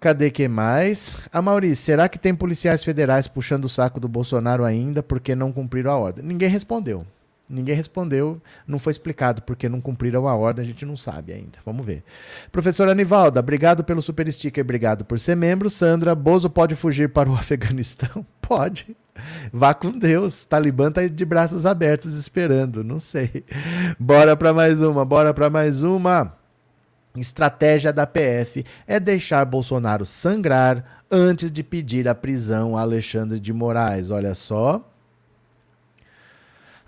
[0.00, 1.16] Cadê que mais?
[1.32, 5.52] A Maurício, será que tem policiais federais puxando o saco do Bolsonaro ainda porque não
[5.52, 6.24] cumpriram a ordem?
[6.24, 7.04] Ninguém respondeu.
[7.50, 11.58] Ninguém respondeu, não foi explicado porque não cumpriram a ordem, a gente não sabe ainda.
[11.64, 12.04] Vamos ver.
[12.52, 15.70] Professora Anivalda, obrigado pelo super sticker, obrigado por ser membro.
[15.70, 18.24] Sandra, Bozo pode fugir para o Afeganistão?
[18.40, 18.94] Pode.
[19.50, 20.44] Vá com Deus.
[20.44, 23.44] Talibã tá de braços abertos esperando, não sei.
[23.98, 26.37] Bora para mais uma, bora para mais uma.
[27.20, 33.52] Estratégia da PF é deixar Bolsonaro sangrar antes de pedir a prisão a Alexandre de
[33.52, 34.10] Moraes.
[34.10, 34.87] Olha só.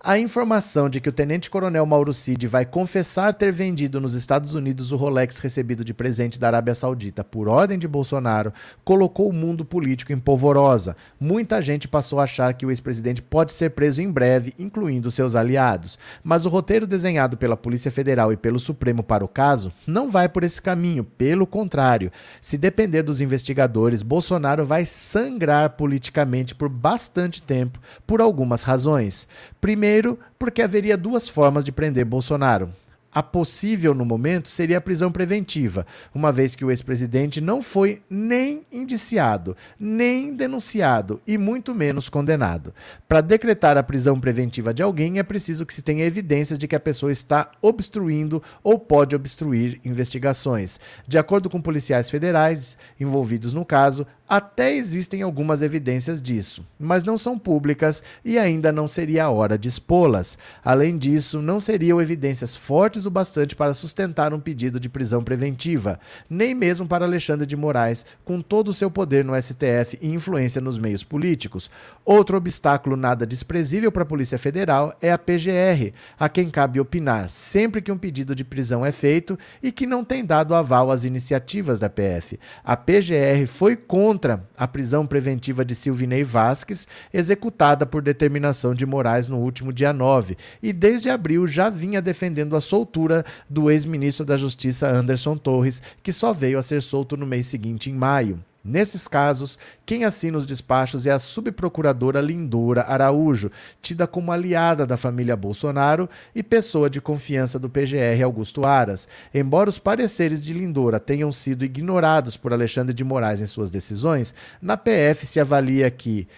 [0.02, 4.92] A informação de que o tenente-coronel Mauro Cid vai confessar ter vendido nos Estados Unidos
[4.92, 8.50] o Rolex recebido de presente da Arábia Saudita por ordem de Bolsonaro
[8.82, 10.96] colocou o mundo político em polvorosa.
[11.20, 15.34] Muita gente passou a achar que o ex-presidente pode ser preso em breve, incluindo seus
[15.34, 15.98] aliados.
[16.24, 20.30] Mas o roteiro desenhado pela Polícia Federal e pelo Supremo para o caso não vai
[20.30, 21.04] por esse caminho.
[21.04, 22.10] Pelo contrário,
[22.40, 29.28] se depender dos investigadores, Bolsonaro vai sangrar politicamente por bastante tempo por algumas razões.
[29.60, 29.89] Primeiro,
[30.38, 32.70] porque haveria duas formas de prender Bolsonaro.
[33.12, 38.02] A possível no momento seria a prisão preventiva, uma vez que o ex-presidente não foi
[38.08, 42.72] nem indiciado, nem denunciado e muito menos condenado.
[43.08, 46.76] Para decretar a prisão preventiva de alguém é preciso que se tenha evidências de que
[46.76, 50.78] a pessoa está obstruindo ou pode obstruir investigações.
[51.04, 57.18] De acordo com policiais federais envolvidos no caso, até existem algumas evidências disso, mas não
[57.18, 60.38] são públicas e ainda não seria a hora de expô-las.
[60.64, 65.98] Além disso, não seriam evidências fortes o bastante para sustentar um pedido de prisão preventiva,
[66.28, 70.60] nem mesmo para Alexandre de Moraes, com todo o seu poder no STF e influência
[70.60, 71.68] nos meios políticos.
[72.04, 77.28] Outro obstáculo nada desprezível para a Polícia Federal é a PGR, a quem cabe opinar
[77.30, 81.02] sempre que um pedido de prisão é feito e que não tem dado aval às
[81.02, 82.38] iniciativas da PF.
[82.62, 84.19] A PGR foi contra
[84.56, 90.36] a prisão preventiva de Silvinei Vasques, executada por determinação de Moraes no último dia 9,
[90.62, 96.12] e desde abril já vinha defendendo a soltura do ex-ministro da Justiça Anderson Torres, que
[96.12, 98.42] só veio a ser solto no mês seguinte, em maio.
[98.62, 104.98] Nesses casos, quem assina os despachos é a subprocuradora Lindora Araújo, tida como aliada da
[104.98, 109.08] família Bolsonaro e pessoa de confiança do PGR Augusto Aras.
[109.32, 114.34] Embora os pareceres de Lindora tenham sido ignorados por Alexandre de Moraes em suas decisões,
[114.60, 116.28] na PF se avalia que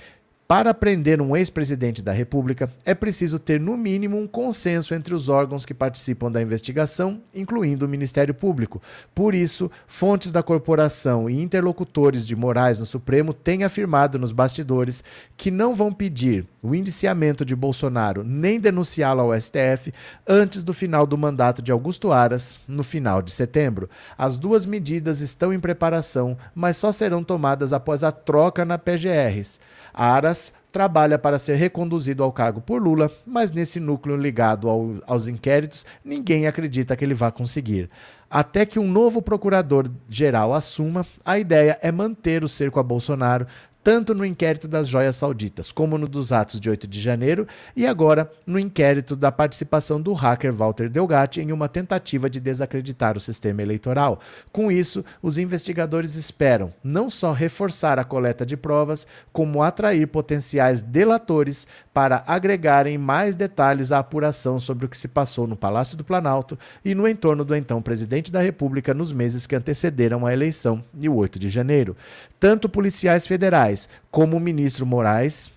[0.52, 5.30] para prender um ex-presidente da República, é preciso ter, no mínimo, um consenso entre os
[5.30, 8.82] órgãos que participam da investigação, incluindo o Ministério Público.
[9.14, 15.02] Por isso, fontes da corporação e interlocutores de Moraes no Supremo têm afirmado nos bastidores
[15.38, 19.90] que não vão pedir o indiciamento de Bolsonaro nem denunciá-lo ao STF
[20.28, 23.88] antes do final do mandato de Augusto Aras, no final de setembro.
[24.18, 29.58] As duas medidas estão em preparação, mas só serão tomadas após a troca na PGRs.
[29.94, 30.41] Aras
[30.72, 35.85] trabalha para ser reconduzido ao cargo por Lula, mas nesse núcleo ligado ao, aos inquéritos,
[36.02, 37.90] ninguém acredita que ele vá conseguir.
[38.30, 43.46] Até que um novo procurador-geral assuma, a ideia é manter o cerco a Bolsonaro,
[43.82, 47.86] tanto no inquérito das joias sauditas, como no dos atos de 8 de janeiro, e
[47.86, 53.20] agora no inquérito da participação do hacker Walter Delgatti em uma tentativa de desacreditar o
[53.20, 54.20] sistema eleitoral.
[54.52, 60.80] Com isso, os investigadores esperam não só reforçar a coleta de provas, como atrair potenciais
[60.80, 66.04] delatores para agregarem mais detalhes à apuração sobre o que se passou no Palácio do
[66.04, 70.84] Planalto e no entorno do então presidente da República nos meses que antecederam a eleição
[70.94, 71.96] de 8 de janeiro.
[72.38, 73.71] Tanto policiais federais
[74.11, 75.50] como o ministro Moraes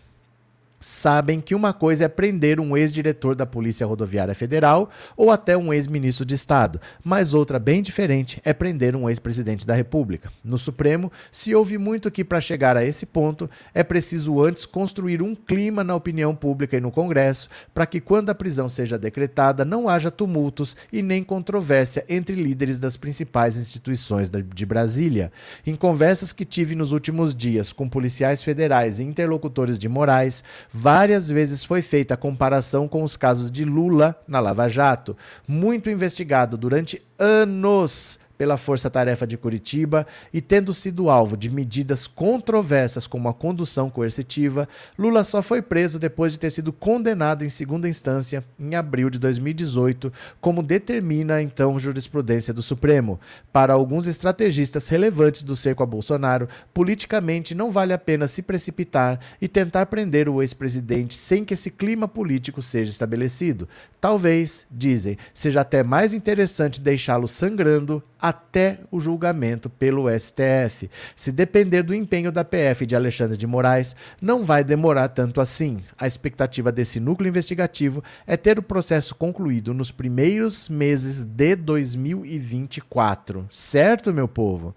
[0.88, 5.74] sabem que uma coisa é prender um ex-diretor da Polícia Rodoviária Federal ou até um
[5.74, 10.32] ex-ministro de Estado, mas outra bem diferente é prender um ex-presidente da República.
[10.44, 15.24] No Supremo, se ouve muito que para chegar a esse ponto é preciso antes construir
[15.24, 19.66] um clima na opinião pública e no Congresso para que quando a prisão seja decretada
[19.66, 25.32] não haja tumultos e nem controvérsia entre líderes das principais instituições de Brasília.
[25.66, 30.44] Em conversas que tive nos últimos dias com policiais federais e interlocutores de Moraes,
[30.78, 35.16] Várias vezes foi feita a comparação com os casos de Lula na Lava Jato,
[35.48, 42.08] muito investigado durante anos pela Força Tarefa de Curitiba e tendo sido alvo de medidas
[42.08, 44.68] controversas como a condução coercitiva,
[44.98, 49.20] Lula só foi preso depois de ter sido condenado em segunda instância em abril de
[49.20, 53.20] 2018, como determina então jurisprudência do Supremo.
[53.52, 59.20] Para alguns estrategistas relevantes do cerco a Bolsonaro, politicamente não vale a pena se precipitar
[59.42, 63.68] e tentar prender o ex-presidente sem que esse clima político seja estabelecido.
[64.00, 70.90] Talvez, dizem, seja até mais interessante deixá-lo sangrando até o julgamento pelo STF.
[71.16, 75.84] Se depender do empenho da PF de Alexandre de Moraes, não vai demorar tanto assim.
[75.96, 83.46] A expectativa desse núcleo investigativo é ter o processo concluído nos primeiros meses de 2024.
[83.48, 84.74] Certo, meu povo?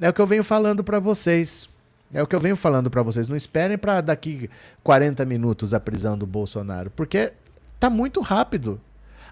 [0.00, 1.68] É o que eu venho falando para vocês.
[2.14, 3.28] É o que eu venho falando para vocês.
[3.28, 4.48] Não esperem para daqui
[4.82, 7.34] 40 minutos a prisão do Bolsonaro, porque
[7.78, 8.80] tá muito rápido.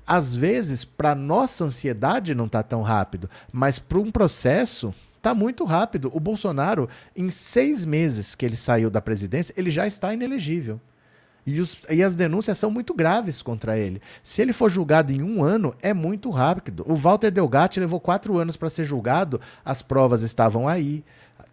[0.07, 5.65] Às vezes, para nossa ansiedade não está tão rápido, mas para um processo está muito
[5.65, 6.11] rápido.
[6.13, 10.79] O Bolsonaro, em seis meses que ele saiu da presidência, ele já está inelegível.
[11.47, 14.01] E, os, e, as denúncias são muito graves contra ele.
[14.23, 16.85] Se ele for julgado em um ano, é muito rápido.
[16.87, 21.05] O Walter Delgatti levou quatro anos para ser julgado, as provas estavam aí.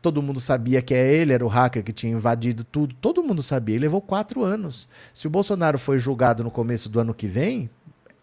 [0.02, 2.96] Todo mundo sabia que é ele era o hacker que tinha invadido tudo.
[2.96, 3.76] Todo mundo sabia.
[3.76, 4.88] Ele levou quatro anos.
[5.14, 7.70] Se o Bolsonaro foi julgado no começo do ano que vem,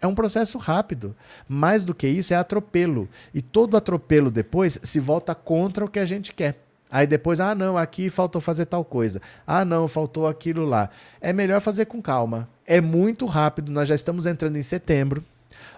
[0.00, 1.14] é um processo rápido.
[1.48, 3.08] Mais do que isso, é atropelo.
[3.34, 6.64] E todo atropelo depois se volta contra o que a gente quer.
[6.90, 9.20] Aí depois, ah, não, aqui faltou fazer tal coisa.
[9.46, 10.88] Ah, não, faltou aquilo lá.
[11.20, 12.48] É melhor fazer com calma.
[12.66, 15.22] É muito rápido, nós já estamos entrando em setembro.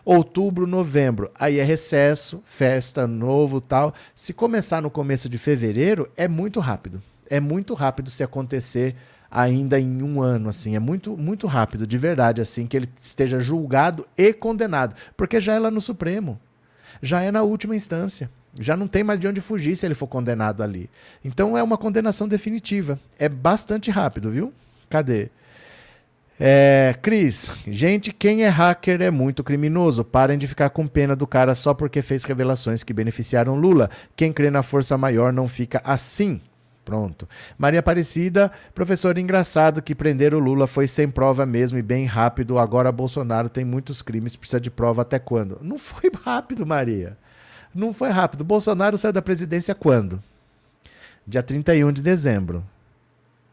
[0.04, 3.94] Outubro, novembro, aí é recesso, festa, novo tal.
[4.14, 7.02] Se começar no começo de fevereiro, é muito rápido.
[7.28, 8.96] É muito rápido se acontecer
[9.30, 10.74] ainda em um ano, assim.
[10.74, 14.94] É muito, muito rápido, de verdade, assim, que ele esteja julgado e condenado.
[15.16, 16.40] Porque já é lá no Supremo.
[17.00, 18.30] Já é na última instância.
[18.58, 20.90] Já não tem mais de onde fugir se ele for condenado ali.
[21.24, 22.98] Então é uma condenação definitiva.
[23.18, 24.52] É bastante rápido, viu?
[24.88, 25.30] Cadê?
[26.42, 30.02] É, Cris, gente, quem é hacker é muito criminoso.
[30.02, 33.90] Parem de ficar com pena do cara só porque fez revelações que beneficiaram Lula.
[34.16, 36.40] Quem crê na força maior não fica assim.
[36.90, 37.28] Pronto.
[37.56, 42.58] Maria Aparecida, professor engraçado que prender o Lula foi sem prova mesmo e bem rápido.
[42.58, 45.60] Agora Bolsonaro tem muitos crimes, precisa de prova até quando?
[45.62, 47.16] Não foi rápido, Maria.
[47.72, 48.42] Não foi rápido.
[48.42, 50.20] Bolsonaro saiu da presidência quando?
[51.24, 52.64] Dia 31 de dezembro.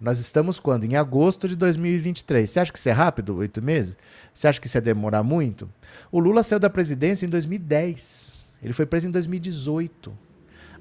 [0.02, 0.86] Nós estamos quando?
[0.86, 2.50] Em agosto de 2023.
[2.50, 3.36] Você acha que isso é rápido?
[3.36, 3.96] Oito meses?
[4.34, 5.70] Você acha que isso é demorar muito?
[6.12, 8.48] O Lula saiu da presidência em 2010.
[8.64, 10.26] Ele foi preso em 2018.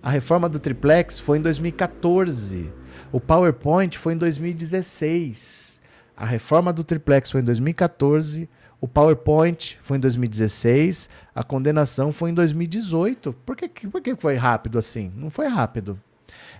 [0.03, 2.73] A reforma do triplex foi em 2014.
[3.11, 5.81] O PowerPoint foi em 2016.
[6.17, 8.49] A reforma do triplex foi em 2014.
[8.81, 11.09] O PowerPoint foi em 2016.
[11.35, 13.33] A condenação foi em 2018.
[13.33, 15.13] Por que, por que foi rápido assim?
[15.17, 16.01] Não foi rápido.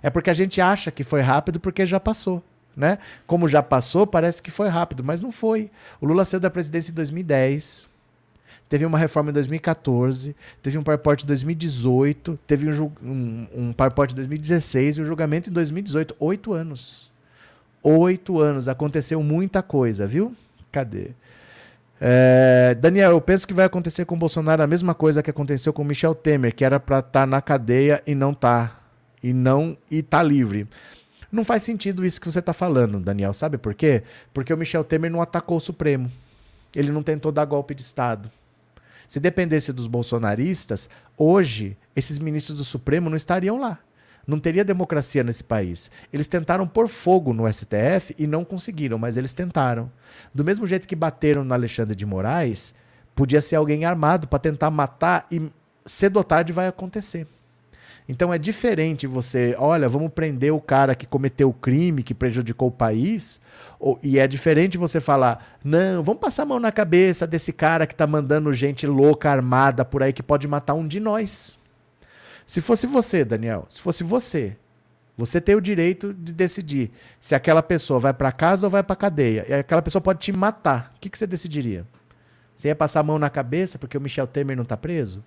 [0.01, 2.43] É porque a gente acha que foi rápido porque já passou.
[2.75, 2.99] Né?
[3.25, 5.71] Como já passou, parece que foi rápido, mas não foi.
[5.99, 7.87] O Lula saiu da presidência em 2010,
[8.69, 14.11] teve uma reforma em 2014, teve um PowerPoint em 2018, teve um, um, um PowerPoint
[14.11, 16.15] em 2016 e um julgamento em 2018.
[16.19, 17.11] Oito anos.
[17.81, 18.67] Oito anos.
[18.67, 20.35] Aconteceu muita coisa, viu?
[20.71, 21.11] Cadê?
[21.99, 25.73] É, Daniel, eu penso que vai acontecer com o Bolsonaro a mesma coisa que aconteceu
[25.73, 28.79] com Michel Temer, que era para estar tá na cadeia e não tá
[29.23, 30.67] e não e tá livre.
[31.31, 33.33] Não faz sentido isso que você está falando, Daniel.
[33.33, 34.03] Sabe por quê?
[34.33, 36.11] Porque o Michel Temer não atacou o Supremo.
[36.75, 38.31] Ele não tentou dar golpe de Estado.
[39.07, 43.79] Se dependesse dos bolsonaristas, hoje esses ministros do Supremo não estariam lá.
[44.25, 45.89] Não teria democracia nesse país.
[46.11, 49.89] Eles tentaram pôr fogo no STF e não conseguiram, mas eles tentaram.
[50.33, 52.75] Do mesmo jeito que bateram no Alexandre de Moraes,
[53.15, 55.49] podia ser alguém armado para tentar matar e
[55.85, 57.25] cedo ou tarde vai acontecer.
[58.09, 62.69] Então é diferente você, olha, vamos prender o cara que cometeu o crime, que prejudicou
[62.69, 63.41] o país,
[63.77, 67.85] ou, e é diferente você falar, não, vamos passar a mão na cabeça desse cara
[67.85, 71.57] que tá mandando gente louca, armada por aí, que pode matar um de nós.
[72.45, 74.55] Se fosse você, Daniel, se fosse você,
[75.17, 78.95] você tem o direito de decidir se aquela pessoa vai para casa ou vai para
[78.95, 79.45] cadeia.
[79.49, 80.93] E aquela pessoa pode te matar.
[80.95, 81.85] O que, que você decidiria?
[82.55, 85.23] Você ia passar a mão na cabeça porque o Michel Temer não está preso?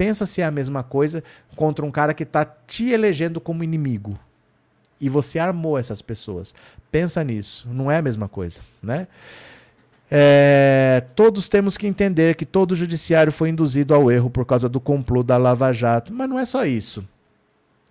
[0.00, 1.22] Pensa se é a mesma coisa
[1.54, 4.18] contra um cara que está te elegendo como inimigo.
[4.98, 6.54] E você armou essas pessoas.
[6.90, 7.68] Pensa nisso.
[7.70, 9.06] Não é a mesma coisa, né?
[10.10, 14.70] É, todos temos que entender que todo o judiciário foi induzido ao erro por causa
[14.70, 16.14] do complô da Lava Jato.
[16.14, 17.06] Mas não é só isso.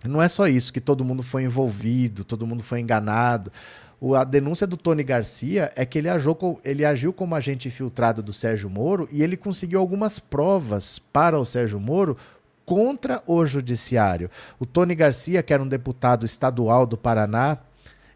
[0.02, 3.52] Não é só isso, que todo mundo foi envolvido, todo mundo foi enganado.
[4.00, 8.22] O, a denúncia do Tony Garcia é que ele, agiu, ele agiu como agente infiltrado
[8.22, 12.16] do Sérgio Moro e ele conseguiu algumas provas para o Sérgio Moro
[12.64, 14.30] contra o judiciário.
[14.58, 17.58] O Tony Garcia, que era um deputado estadual do Paraná,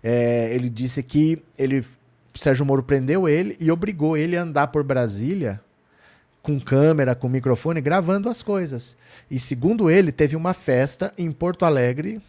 [0.02, 1.84] é, ele disse que ele,
[2.34, 5.60] Sérgio Moro prendeu ele e obrigou ele a andar por Brasília
[6.42, 8.96] com câmera, com microfone, gravando as coisas.
[9.30, 12.20] E segundo ele, teve uma festa em Porto Alegre,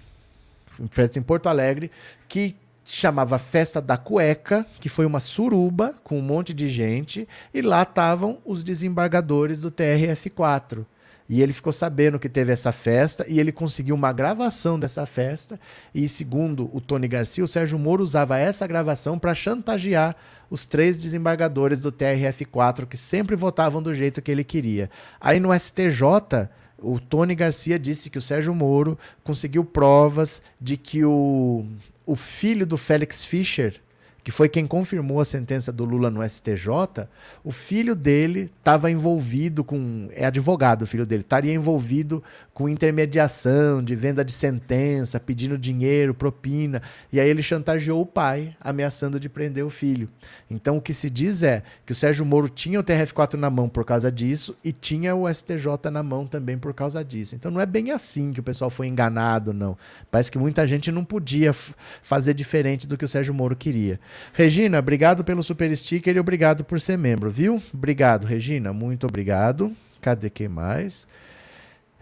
[0.90, 1.92] festa em Porto Alegre,
[2.28, 7.62] que chamava Festa da Cueca, que foi uma suruba com um monte de gente, e
[7.62, 10.86] lá estavam os desembargadores do TRF4.
[11.28, 15.60] E ele ficou sabendo que teve essa festa e ele conseguiu uma gravação dessa festa.
[15.94, 20.16] E segundo o Tony Garcia, o Sérgio Moro usava essa gravação para chantagear
[20.52, 24.88] os três desembargadores do TRF4 que sempre votavam do jeito que ele queria.
[25.20, 26.48] Aí no STJ,
[26.80, 31.66] o Tony Garcia disse que o Sérgio Moro conseguiu provas de que o
[32.06, 33.82] o filho do Félix Fischer,
[34.24, 37.08] que foi quem confirmou a sentença do Lula no STJ,
[37.44, 40.10] o filho dele estava envolvido com.
[40.12, 42.24] É advogado, o filho dele, estaria envolvido
[42.56, 46.82] com intermediação, de venda de sentença, pedindo dinheiro, propina.
[47.12, 50.08] E aí ele chantageou o pai, ameaçando de prender o filho.
[50.50, 53.68] Então o que se diz é que o Sérgio Moro tinha o TRF4 na mão
[53.68, 57.36] por causa disso e tinha o STJ na mão também por causa disso.
[57.36, 59.78] Então não é bem assim que o pessoal foi enganado, não.
[60.10, 61.54] Parece que muita gente não podia
[62.02, 64.00] fazer diferente do que o Sérgio Moro queria.
[64.32, 67.62] Regina, obrigado pelo super sticker e obrigado por ser membro, viu?
[67.74, 69.76] Obrigado, Regina, muito obrigado.
[70.00, 71.06] Cadê quem mais?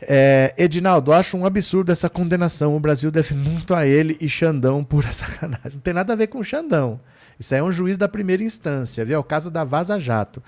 [0.08, 2.76] É, Edinaldo, acho um absurdo essa condenação.
[2.76, 5.74] O Brasil deve muito a ele e Xandão por sacanagem.
[5.74, 7.00] Não tem nada a ver com Xandão.
[7.40, 9.16] Isso aí é um juiz da primeira instância, viu?
[9.16, 10.42] É o caso da Vaza Jato.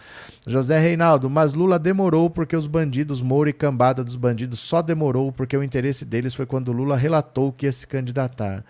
[0.45, 5.31] José Reinaldo, mas Lula demorou porque os bandidos, Moura e cambada dos bandidos, só demorou
[5.31, 8.57] porque o interesse deles foi quando Lula relatou que ia se candidatar.
[8.57, 8.63] Não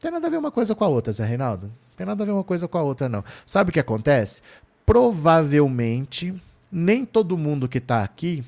[0.00, 1.66] tem nada a ver uma coisa com a outra, Zé Reinaldo.
[1.66, 3.24] Não tem nada a ver uma coisa com a outra, não.
[3.46, 4.42] Sabe o que acontece?
[4.84, 6.34] Provavelmente,
[6.72, 8.44] nem todo mundo que está aqui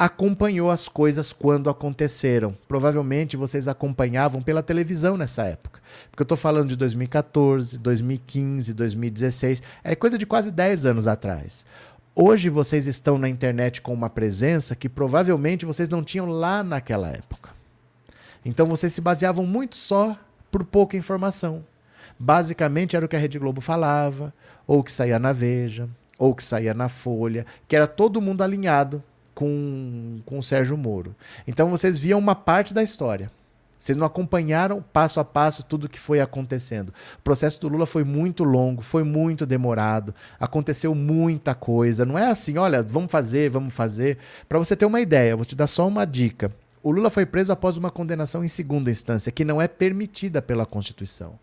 [0.00, 2.56] acompanhou as coisas quando aconteceram.
[2.66, 5.78] Provavelmente vocês acompanhavam pela televisão nessa época.
[6.10, 9.62] Porque eu estou falando de 2014, 2015, 2016.
[9.84, 11.66] É coisa de quase 10 anos atrás.
[12.14, 17.10] Hoje vocês estão na internet com uma presença que provavelmente vocês não tinham lá naquela
[17.10, 17.50] época.
[18.42, 20.18] Então vocês se baseavam muito só
[20.50, 21.62] por pouca informação.
[22.18, 24.32] Basicamente era o que a Rede Globo falava,
[24.66, 29.04] ou que saía na Veja, ou que saía na Folha, que era todo mundo alinhado
[29.34, 31.14] com, com o Sérgio Moro.
[31.46, 33.30] Então vocês viam uma parte da história.
[33.80, 36.90] Vocês não acompanharam passo a passo tudo o que foi acontecendo.
[37.18, 42.04] O processo do Lula foi muito longo, foi muito demorado, aconteceu muita coisa.
[42.04, 44.18] Não é assim, olha, vamos fazer, vamos fazer.
[44.46, 46.52] Para você ter uma ideia, vou te dar só uma dica.
[46.82, 50.66] O Lula foi preso após uma condenação em segunda instância, que não é permitida pela
[50.66, 51.38] Constituição.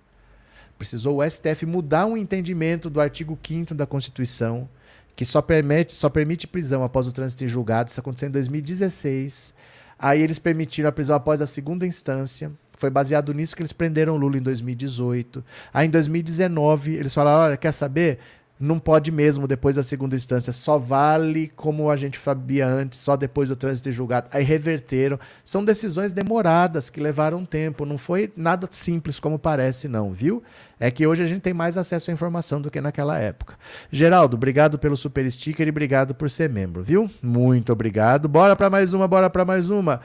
[0.77, 4.69] Precisou o STF mudar um entendimento do artigo 5 da Constituição,
[5.17, 7.89] que só permite, só permite prisão após o trânsito em julgado.
[7.89, 9.51] Isso aconteceu em 2016.
[9.97, 12.51] Aí eles permitiram a prisão após a segunda instância.
[12.73, 15.43] Foi baseado nisso que eles prenderam Lula em 2018.
[15.73, 18.19] Aí em 2019 eles falaram: olha, quer saber?
[18.59, 23.15] Não pode mesmo depois da segunda instância, só vale como a gente sabia antes, só
[23.15, 24.27] depois do trânsito julgado.
[24.31, 25.19] Aí reverteram.
[25.45, 30.43] São decisões demoradas que levaram tempo, não foi nada simples como parece não, viu?
[30.79, 33.55] É que hoje a gente tem mais acesso à informação do que naquela época.
[33.91, 37.09] Geraldo, obrigado pelo super sticker e obrigado por ser membro, viu?
[37.21, 38.27] Muito obrigado.
[38.27, 40.01] Bora para mais uma, bora para mais uma.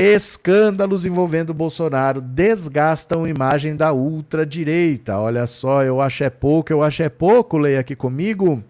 [0.00, 5.18] Escândalos envolvendo Bolsonaro desgastam a imagem da ultradireita.
[5.18, 8.62] Olha só, eu acho é pouco, eu acho é pouco, leia aqui comigo.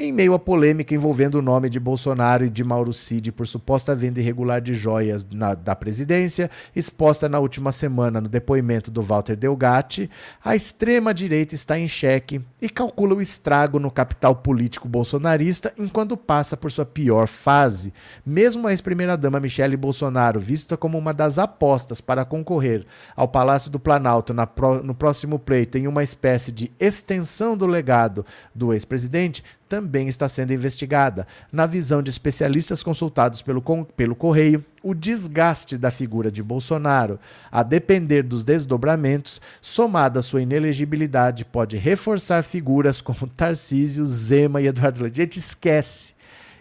[0.00, 3.96] Em meio à polêmica envolvendo o nome de Bolsonaro e de Mauro Cid por suposta
[3.96, 9.34] venda irregular de joias na, da presidência, exposta na última semana no depoimento do Walter
[9.34, 10.08] Delgatti,
[10.44, 16.56] a extrema-direita está em xeque e calcula o estrago no capital político bolsonarista enquanto passa
[16.56, 17.92] por sua pior fase.
[18.24, 22.86] Mesmo a ex-primeira-dama Michele Bolsonaro, vista como uma das apostas para concorrer
[23.16, 28.24] ao Palácio do Planalto pro, no próximo pleito em uma espécie de extensão do legado
[28.54, 31.26] do ex-presidente, também está sendo investigada.
[31.52, 33.62] Na visão de especialistas consultados pelo,
[33.96, 37.18] pelo Correio, o desgaste da figura de Bolsonaro,
[37.52, 44.66] a depender dos desdobramentos, somada à sua inelegibilidade, pode reforçar figuras como Tarcísio, Zema e
[44.66, 45.16] Eduardo Leite.
[45.16, 46.14] Gente, esquece.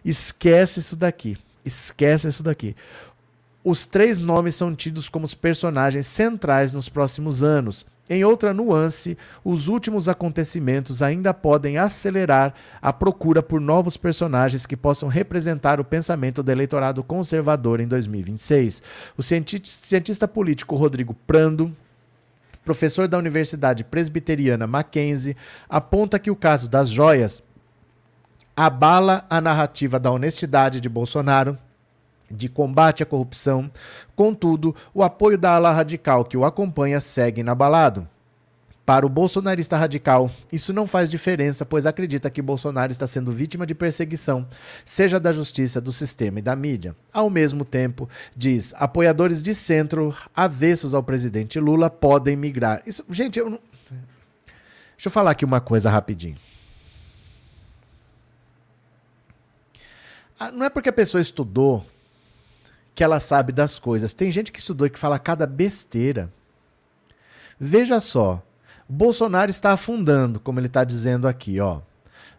[0.04, 1.38] Esquece isso daqui.
[1.64, 2.76] Esquece isso daqui.
[3.64, 9.18] Os três nomes são tidos como os personagens centrais nos próximos anos em outra nuance,
[9.44, 15.84] os últimos acontecimentos ainda podem acelerar a procura por novos personagens que possam representar o
[15.84, 18.82] pensamento do eleitorado conservador em 2026.
[19.18, 21.76] O cientista político Rodrigo Prando,
[22.64, 25.36] professor da Universidade Presbiteriana Mackenzie,
[25.70, 27.44] aponta que o caso das joias
[28.56, 31.58] abala a narrativa da honestidade de Bolsonaro
[32.30, 33.72] de combate à corrupção.
[34.16, 38.08] Contudo, o apoio da ala radical que o acompanha segue inabalado.
[38.86, 43.66] Para o bolsonarista radical, isso não faz diferença, pois acredita que Bolsonaro está sendo vítima
[43.66, 44.48] de perseguição,
[44.86, 46.96] seja da justiça, do sistema e da mídia.
[47.12, 52.82] Ao mesmo tempo, diz, apoiadores de centro avessos ao presidente Lula podem migrar.
[52.86, 53.60] Isso, gente, eu não...
[54.96, 56.38] Deixa eu falar aqui uma coisa rapidinho.
[60.40, 61.86] Ah, não é porque a pessoa estudou
[62.98, 64.16] que ela sabe das coisas.
[64.16, 66.34] Tem gente que estudou e que fala cada besteira.
[67.60, 68.42] Veja só,
[68.90, 71.82] Bolsonaro está afundando, como ele está dizendo aqui, ó.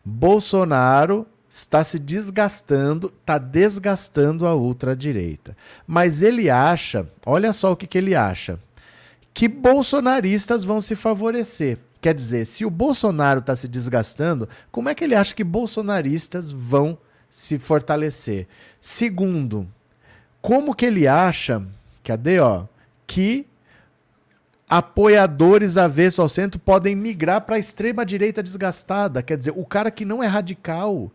[0.04, 5.56] Bolsonaro está se desgastando, está desgastando a ultradireita.
[5.86, 8.58] Mas ele acha, olha só o que, que ele acha,
[9.32, 11.78] que bolsonaristas vão se favorecer.
[12.00, 16.50] Quer dizer, se o Bolsonaro está se desgastando, como é que ele acha que bolsonaristas
[16.50, 16.98] vão
[17.30, 18.48] se fortalecer?
[18.80, 19.68] Segundo,
[20.40, 21.62] como que ele acha,
[22.04, 22.64] cadê, ó,
[23.06, 23.46] que
[24.68, 29.90] apoiadores avessos ao centro podem migrar para a extrema direita desgastada, quer dizer, o cara
[29.90, 31.10] que não é radical,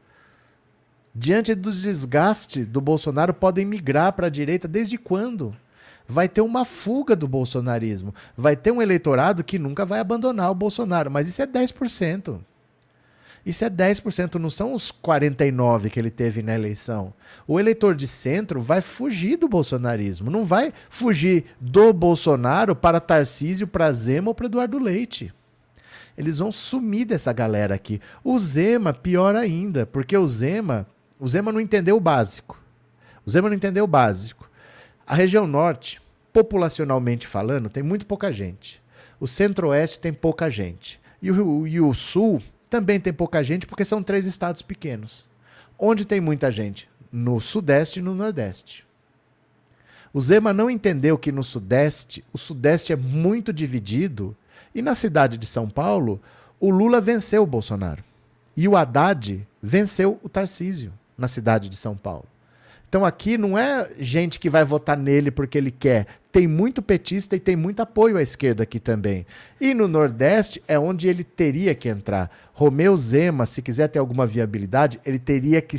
[1.13, 5.55] diante do desgaste do Bolsonaro, podem migrar para a direita desde quando?
[6.07, 8.13] Vai ter uma fuga do bolsonarismo.
[8.36, 12.39] Vai ter um eleitorado que nunca vai abandonar o Bolsonaro, mas isso é 10%.
[13.45, 17.13] Isso é 10%, não são os 49% que ele teve na eleição.
[17.45, 23.67] O eleitor de centro vai fugir do bolsonarismo, não vai fugir do Bolsonaro para Tarcísio,
[23.67, 25.33] para Zema ou para Eduardo Leite.
[26.17, 27.99] Eles vão sumir dessa galera aqui.
[28.23, 30.87] O Zema, pior ainda, porque o Zema,
[31.19, 32.57] o Zema não entendeu o básico.
[33.25, 34.49] O Zema não entendeu o básico.
[35.05, 38.81] A região norte, populacionalmente falando, tem muito pouca gente.
[39.19, 40.99] O centro-oeste tem pouca gente.
[41.21, 42.41] E o, e o sul
[42.74, 45.30] também tem pouca gente porque são três estados pequenos.
[45.78, 46.88] Onde tem muita gente?
[47.13, 48.84] no Sudeste e no Nordeste.
[50.11, 54.36] O Zema não entendeu que no Sudeste, o Sudeste é muito dividido
[54.74, 56.19] e na cidade de São Paulo,
[56.59, 58.03] o Lula venceu o Bolsonaro.
[58.57, 62.26] E o Haddad venceu o Tarcísio na cidade de São Paulo.
[62.89, 66.07] Então aqui não é gente que vai votar nele porque ele quer.
[66.34, 69.23] Tem muito petista e tem muito apoio à esquerda aqui também.
[69.61, 72.31] E no Nordeste é onde ele teria que entrar.
[72.53, 75.77] Romeu Zema, se quiser ter alguma viabilidade, ele teria que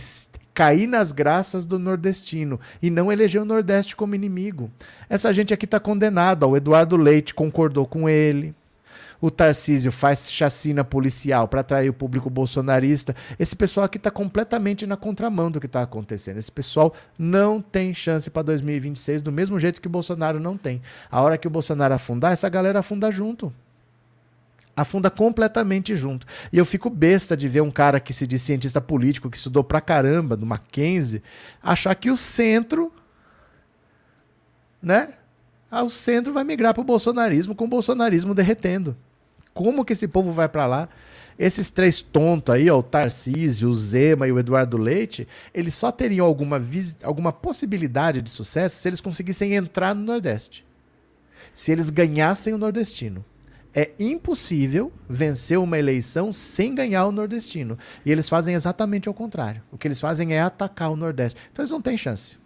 [0.55, 4.71] cair nas graças do nordestino e não eleger o Nordeste como inimigo.
[5.11, 6.47] Essa gente aqui está condenada.
[6.47, 8.55] O Eduardo Leite concordou com ele
[9.21, 13.15] o Tarcísio faz chacina policial para atrair o público bolsonarista.
[13.39, 16.39] Esse pessoal aqui está completamente na contramão do que está acontecendo.
[16.39, 20.83] Esse pessoal não tem chance para 2026, do mesmo jeito que o Bolsonaro não tem.
[21.11, 23.53] A hora que o Bolsonaro afundar, essa galera afunda junto
[24.77, 26.27] afunda completamente junto.
[26.53, 29.63] E eu fico besta de ver um cara que se diz cientista político, que estudou
[29.63, 31.23] pra caramba no Mackenzie,
[31.63, 32.93] achar que o centro,
[34.83, 35.15] né?
[35.83, 38.97] O centro vai migrar para o bolsonarismo, com o bolsonarismo derretendo.
[39.53, 40.89] Como que esse povo vai para lá?
[41.39, 45.91] Esses três tontos aí, ó, o Tarcísio, o Zema e o Eduardo Leite, eles só
[45.91, 46.61] teriam alguma,
[47.03, 50.65] alguma possibilidade de sucesso se eles conseguissem entrar no Nordeste.
[51.53, 53.25] Se eles ganhassem o nordestino.
[53.77, 57.77] É impossível vencer uma eleição sem ganhar o nordestino.
[58.07, 59.63] E eles fazem exatamente ao contrário.
[59.73, 61.41] O que eles fazem é atacar o Nordeste.
[61.51, 62.39] Então eles não têm chance.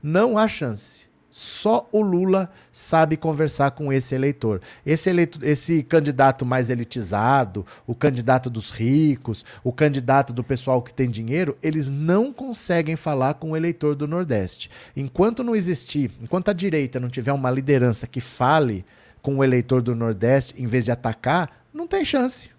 [0.00, 1.09] Não há chance.
[1.30, 4.60] Só o Lula sabe conversar com esse eleitor.
[4.84, 10.92] Esse, eleitor, esse candidato mais elitizado, o candidato dos ricos, o candidato do pessoal que
[10.92, 14.70] tem dinheiro, eles não conseguem falar com o eleitor do Nordeste.
[14.96, 18.84] Enquanto não existir, enquanto a direita não tiver uma liderança que fale
[19.22, 22.50] com o eleitor do Nordeste em vez de atacar, não tem chance.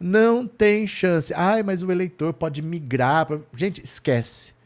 [0.00, 1.32] Não tem chance.
[1.34, 3.28] Ai, mas o eleitor pode migrar.
[3.54, 4.57] Gente, esquece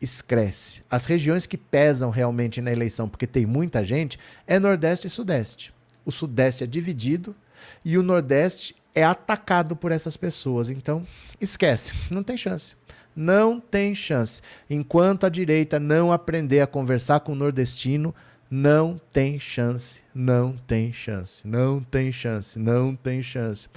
[0.00, 0.82] escrece.
[0.90, 5.74] As regiões que pesam realmente na eleição, porque tem muita gente, é Nordeste e Sudeste.
[6.04, 7.34] O Sudeste é dividido
[7.84, 10.70] e o Nordeste é atacado por essas pessoas.
[10.70, 11.06] Então,
[11.40, 12.74] esquece, não tem chance.
[13.14, 14.40] Não tem chance.
[14.68, 18.14] Enquanto a direita não aprender a conversar com o nordestino,
[18.50, 23.68] não tem chance, não tem chance, não tem chance, não tem chance.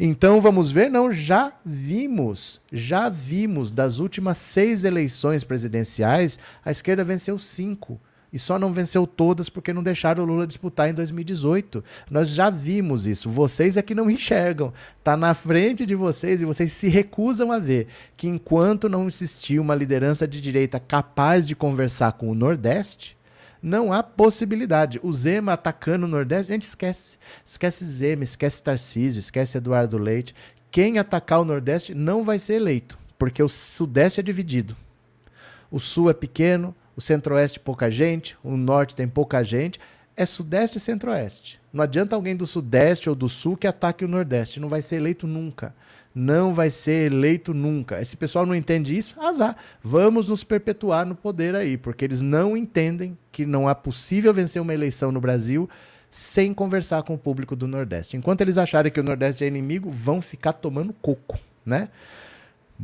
[0.00, 0.90] Então vamos ver?
[0.90, 8.00] Não, já vimos, já vimos das últimas seis eleições presidenciais, a esquerda venceu cinco.
[8.32, 11.84] E só não venceu todas porque não deixaram o Lula disputar em 2018.
[12.10, 13.28] Nós já vimos isso.
[13.28, 14.72] Vocês é que não enxergam.
[14.98, 19.60] Está na frente de vocês e vocês se recusam a ver que enquanto não existir
[19.60, 23.18] uma liderança de direita capaz de conversar com o Nordeste,
[23.62, 24.98] não há possibilidade.
[25.02, 27.16] O Zema atacando o Nordeste, a gente esquece.
[27.46, 30.34] Esquece Zema, esquece Tarcísio, esquece Eduardo Leite.
[30.70, 34.76] Quem atacar o Nordeste não vai ser eleito, porque o Sudeste é dividido.
[35.70, 39.78] O Sul é pequeno, o Centro-Oeste pouca gente, o Norte tem pouca gente.
[40.16, 41.60] É Sudeste e Centro-Oeste.
[41.72, 44.60] Não adianta alguém do Sudeste ou do Sul que ataque o Nordeste.
[44.60, 45.74] Não vai ser eleito nunca
[46.14, 48.00] não vai ser eleito nunca.
[48.00, 49.18] Esse pessoal não entende isso?
[49.20, 49.56] Azar.
[49.82, 54.60] Vamos nos perpetuar no poder aí, porque eles não entendem que não é possível vencer
[54.60, 55.68] uma eleição no Brasil
[56.10, 58.16] sem conversar com o público do Nordeste.
[58.16, 61.88] Enquanto eles acharem que o Nordeste é inimigo, vão ficar tomando coco, né?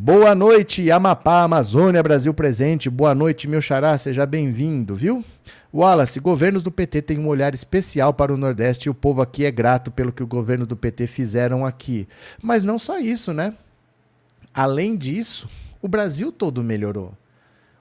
[0.01, 2.89] Boa noite, Amapá, Amazônia, Brasil presente.
[2.89, 5.25] Boa noite, meu xará, seja bem-vindo, viu?
[5.75, 9.45] Wallace, governos do PT têm um olhar especial para o Nordeste e o povo aqui
[9.45, 12.07] é grato pelo que o governo do PT fizeram aqui.
[12.41, 13.55] Mas não só isso, né?
[14.55, 15.51] Além disso,
[15.83, 17.13] o Brasil todo melhorou.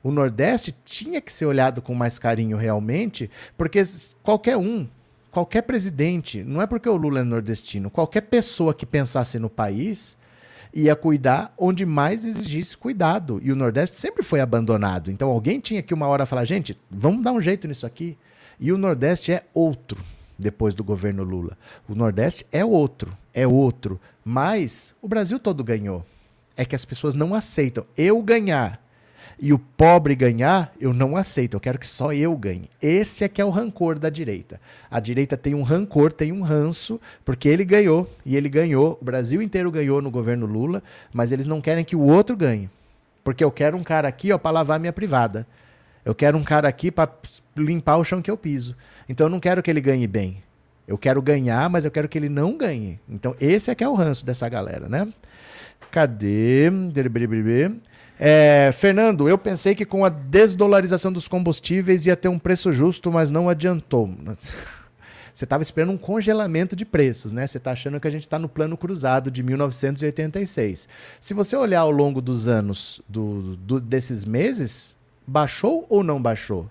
[0.02, 3.84] O Nordeste tinha que ser olhado com mais carinho realmente, porque
[4.24, 4.88] qualquer um,
[5.30, 10.18] qualquer presidente, não é porque o Lula é nordestino, qualquer pessoa que pensasse no país
[10.74, 13.40] ia cuidar onde mais exigisse cuidado.
[13.44, 15.12] E o Nordeste sempre foi abandonado.
[15.12, 18.18] Então alguém tinha que uma hora falar, gente, vamos dar um jeito nisso aqui.
[18.60, 20.04] E o Nordeste é outro
[20.38, 21.58] depois do governo Lula.
[21.88, 24.00] O Nordeste é outro, é outro.
[24.24, 26.06] Mas o Brasil todo ganhou.
[26.56, 27.86] É que as pessoas não aceitam.
[27.96, 28.82] Eu ganhar
[29.40, 32.70] e o pobre ganhar, eu não aceito, eu quero que só eu ganhe.
[32.82, 34.60] Esse é que é o rancor da direita.
[34.90, 39.06] A direita tem um rancor, tem um ranço, porque ele ganhou, e ele ganhou, o
[39.06, 40.82] Brasil inteiro ganhou no governo Lula,
[41.14, 42.70] mas eles não querem que o outro ganhe.
[43.24, 45.46] Porque eu quero um cara aqui, ó, para lavar minha privada.
[46.04, 47.12] Eu quero um cara aqui para
[47.56, 48.76] limpar o chão que eu piso.
[49.08, 50.42] Então eu não quero que ele ganhe bem.
[50.88, 53.00] Eu quero ganhar, mas eu quero que ele não ganhe.
[53.10, 55.08] Então esse é que é o ranço dessa galera, né?
[55.92, 56.72] Cadê?
[58.20, 63.12] É, Fernando, eu pensei que com a desdolarização dos combustíveis ia ter um preço justo,
[63.12, 64.10] mas não adiantou.
[65.34, 67.46] Você estava esperando um congelamento de preços, né?
[67.46, 70.90] Você está achando que a gente está no plano cruzado de 1986.
[71.20, 74.98] Se você olhar ao longo dos anos do, do, desses meses,
[75.28, 76.70] Baixou ou não baixou?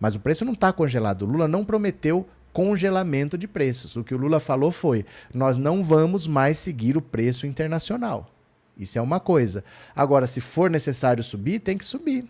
[0.00, 1.22] Mas o preço não está congelado.
[1.22, 3.94] O Lula não prometeu congelamento de preços.
[3.94, 8.28] O que o Lula falou foi: nós não vamos mais seguir o preço internacional.
[8.76, 9.64] Isso é uma coisa.
[9.94, 12.24] Agora, se for necessário subir, tem que subir.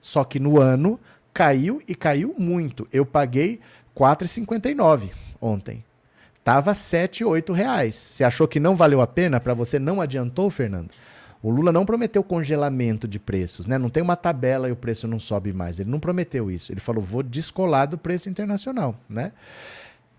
[0.00, 0.98] Só que no ano
[1.34, 2.86] caiu e caiu muito.
[2.92, 3.60] Eu paguei
[3.96, 5.84] 4,59 ontem.
[6.42, 7.96] Tava 7, 8 reais.
[7.96, 9.78] Você achou que não valeu a pena para você?
[9.78, 10.90] Não adiantou, Fernando?
[11.42, 13.78] O Lula não prometeu congelamento de preços, né?
[13.78, 15.80] Não tem uma tabela e o preço não sobe mais.
[15.80, 16.72] Ele não prometeu isso.
[16.72, 19.32] Ele falou, vou descolar do preço internacional, né?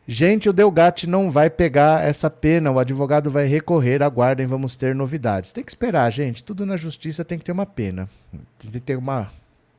[0.08, 4.95] Gente, o Delgatti não vai pegar essa pena, o advogado vai recorrer, aguardem, vamos ter
[4.95, 5.54] novidades.
[5.54, 6.43] Tem que esperar, gente.
[6.43, 8.10] Tudo na justiça tem que ter uma pena.
[8.60, 9.32] Tem que ter uma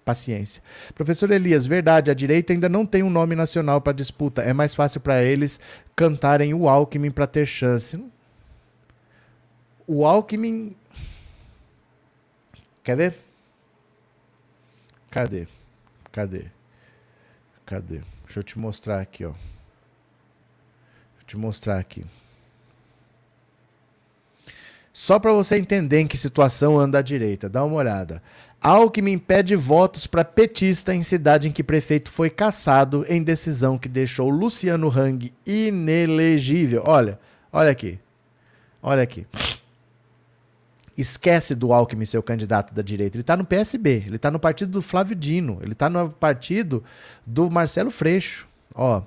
[0.05, 0.63] paciência.
[0.95, 4.43] Professor Elias, verdade, a direita ainda não tem um nome nacional para disputa.
[4.43, 5.61] É mais fácil para eles
[5.95, 8.03] cantarem o Alckmin para ter chance.
[9.87, 10.75] O Alckmin
[12.83, 13.19] Quer ver?
[15.11, 15.47] Cadê?
[16.11, 16.47] Cadê?
[17.65, 18.01] Cadê?
[18.25, 19.33] Deixa eu te mostrar aqui, ó.
[21.33, 22.05] Deixa mostrar aqui.
[24.93, 28.23] Só para você entender em que situação anda a direita, dá uma olhada.
[28.61, 33.89] Alckmin pede votos para petista em cidade em que prefeito foi caçado em decisão que
[33.89, 36.83] deixou Luciano Hang inelegível.
[36.87, 37.19] Olha,
[37.51, 37.99] olha aqui.
[38.83, 39.27] Olha aqui
[40.95, 43.17] esquece do Alckmin ser o candidato da direita.
[43.17, 46.85] Ele está no PSB, ele está no partido do Flávio Dino, ele está no partido
[47.27, 48.47] do Marcelo Freixo.
[48.75, 49.03] Ó,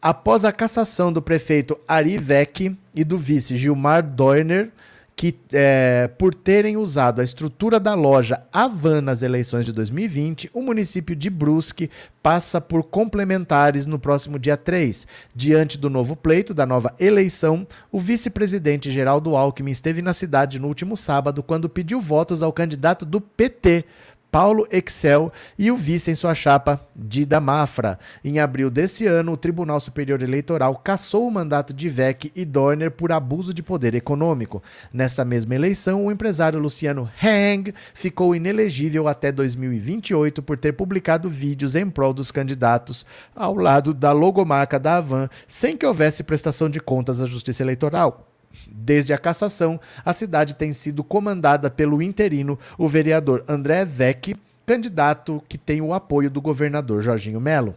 [0.00, 4.70] após a cassação do prefeito Ari Vec e do vice Gilmar Dorner,
[5.18, 10.62] que, é, por terem usado a estrutura da loja Avan nas eleições de 2020, o
[10.62, 11.90] município de Brusque
[12.22, 15.08] passa por complementares no próximo dia 3.
[15.34, 20.68] Diante do novo pleito, da nova eleição, o vice-presidente Geraldo Alckmin esteve na cidade no
[20.68, 23.84] último sábado quando pediu votos ao candidato do PT,
[24.30, 27.98] Paulo Excel e o vice em sua chapa, Dida Mafra.
[28.22, 32.90] Em abril desse ano, o Tribunal Superior Eleitoral cassou o mandato de Vec e Dorner
[32.90, 34.62] por abuso de poder econômico.
[34.92, 41.74] Nessa mesma eleição, o empresário Luciano Hang ficou inelegível até 2028 por ter publicado vídeos
[41.74, 46.80] em prol dos candidatos ao lado da logomarca da Avan, sem que houvesse prestação de
[46.80, 48.27] contas à Justiça Eleitoral.
[48.66, 54.36] Desde a cassação, a cidade tem sido comandada pelo interino, o vereador André Vec,
[54.66, 57.74] candidato que tem o apoio do governador Jorginho Melo.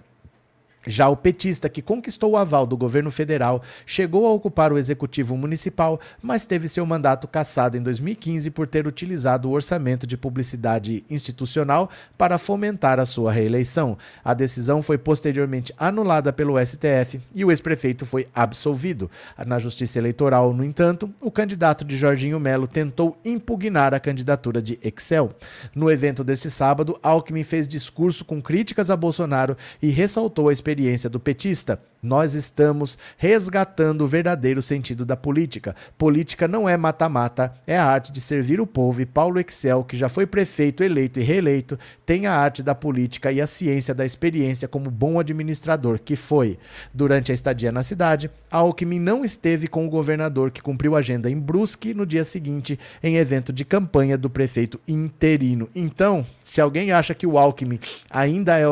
[0.86, 5.38] Já o petista, que conquistou o aval do governo federal, chegou a ocupar o executivo
[5.38, 11.04] municipal, mas teve seu mandato cassado em 2015 por ter utilizado o orçamento de publicidade
[11.08, 13.96] institucional para fomentar a sua reeleição.
[14.24, 19.10] A decisão foi posteriormente anulada pelo STF e o ex-prefeito foi absolvido.
[19.46, 24.80] Na Justiça Eleitoral, no entanto, o candidato de Jorginho Melo tentou impugnar a candidatura de
[24.82, 25.32] Excel.
[25.76, 30.71] No evento desse sábado, Alckmin fez discurso com críticas a Bolsonaro e ressaltou a experiência
[30.72, 35.76] experiência do petista, nós estamos resgatando o verdadeiro sentido da política.
[35.98, 39.02] Política não é mata-mata, é a arte de servir o povo.
[39.02, 43.32] E Paulo Excel, que já foi prefeito, eleito e reeleito, tem a arte da política
[43.32, 46.58] e a ciência da experiência como bom administrador que foi.
[46.92, 51.38] Durante a estadia na cidade, Alckmin não esteve com o governador que cumpriu agenda em
[51.38, 55.70] Brusque no dia seguinte, em evento de campanha do prefeito interino.
[55.76, 58.66] Então, se alguém acha que o Alckmin ainda é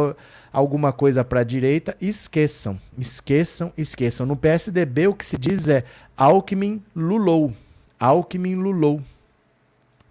[0.52, 4.26] alguma coisa para a direita, esqueçam, esqueçam, esqueçam.
[4.26, 5.84] No PSDB o que se diz é
[6.18, 7.54] Alckmin lulou.
[8.00, 9.02] Alckmin lulou.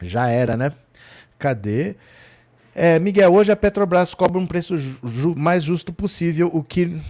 [0.00, 0.72] Já era, né?
[1.38, 1.96] Cadê?
[2.74, 7.00] É, Miguel, hoje a Petrobras cobra um preço ju mais justo possível, o que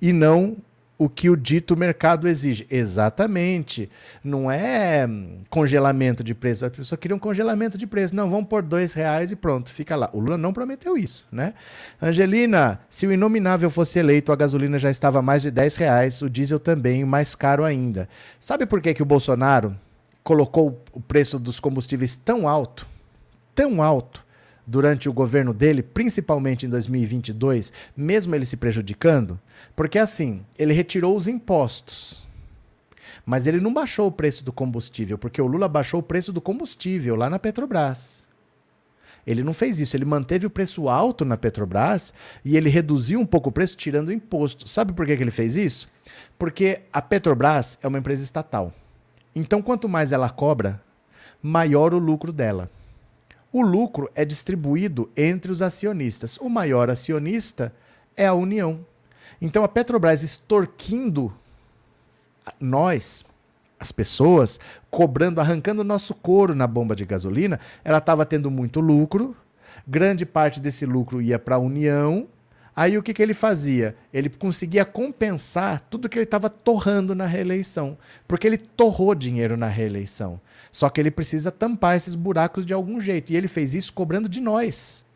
[0.00, 0.56] e não
[0.98, 2.66] o que o dito mercado exige.
[2.70, 3.90] Exatamente.
[4.24, 5.08] Não é
[5.50, 6.64] congelamento de preço.
[6.64, 8.14] As pessoas queriam congelamento de preço.
[8.14, 10.10] Não, vamos por dois reais e pronto, fica lá.
[10.12, 11.54] O Lula não prometeu isso, né?
[12.00, 16.30] Angelina, se o inominável fosse eleito, a gasolina já estava mais de 10 reais, o
[16.30, 18.08] diesel também, mais caro ainda.
[18.40, 19.76] Sabe por que, que o Bolsonaro
[20.22, 22.86] colocou o preço dos combustíveis tão alto?
[23.54, 24.25] Tão alto
[24.66, 29.38] durante o governo dele, principalmente em 2022, mesmo ele se prejudicando?
[29.74, 32.26] Porque assim, ele retirou os impostos.
[33.24, 36.40] Mas ele não baixou o preço do combustível, porque o Lula baixou o preço do
[36.40, 38.26] combustível lá na Petrobras.
[39.26, 42.14] Ele não fez isso, ele manteve o preço alto na Petrobras
[42.44, 44.68] e ele reduziu um pouco o preço tirando o imposto.
[44.68, 45.88] Sabe por que, que ele fez isso?
[46.38, 48.72] Porque a Petrobras é uma empresa estatal.
[49.34, 50.80] Então, quanto mais ela cobra,
[51.42, 52.70] maior o lucro dela.
[53.56, 56.36] O lucro é distribuído entre os acionistas.
[56.36, 57.72] O maior acionista
[58.14, 58.84] é a União.
[59.40, 61.32] Então a Petrobras extorquindo
[62.60, 63.24] nós,
[63.80, 69.34] as pessoas, cobrando, arrancando nosso couro na bomba de gasolina, ela estava tendo muito lucro,
[69.88, 72.28] grande parte desse lucro ia para a União.
[72.76, 73.96] Aí o que, que ele fazia?
[74.12, 77.96] Ele conseguia compensar tudo que ele estava torrando na reeleição.
[78.28, 80.38] Porque ele torrou dinheiro na reeleição.
[80.70, 83.32] Só que ele precisa tampar esses buracos de algum jeito.
[83.32, 85.06] E ele fez isso cobrando de nós.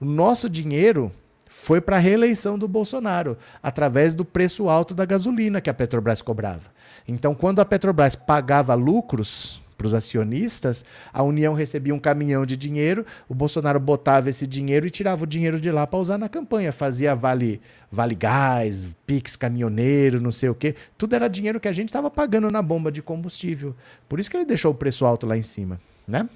[0.00, 1.12] O nosso dinheiro
[1.46, 6.20] foi para a reeleição do Bolsonaro, através do preço alto da gasolina que a Petrobras
[6.20, 6.70] cobrava.
[7.06, 12.56] Então, quando a Petrobras pagava lucros para os acionistas, a União recebia um caminhão de
[12.56, 16.28] dinheiro, o Bolsonaro botava esse dinheiro e tirava o dinheiro de lá para usar na
[16.28, 16.72] campanha.
[16.72, 17.60] Fazia vale,
[17.90, 20.74] vale gás, pix caminhoneiro, não sei o quê.
[20.96, 23.74] Tudo era dinheiro que a gente estava pagando na bomba de combustível.
[24.08, 26.28] Por isso que ele deixou o preço alto lá em cima, né?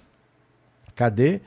[0.94, 1.40] Cadê?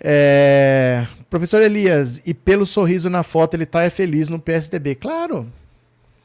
[0.00, 1.06] É...
[1.28, 4.94] Professor Elias, e pelo sorriso na foto, ele tá é feliz no PSDB.
[4.94, 5.52] Claro,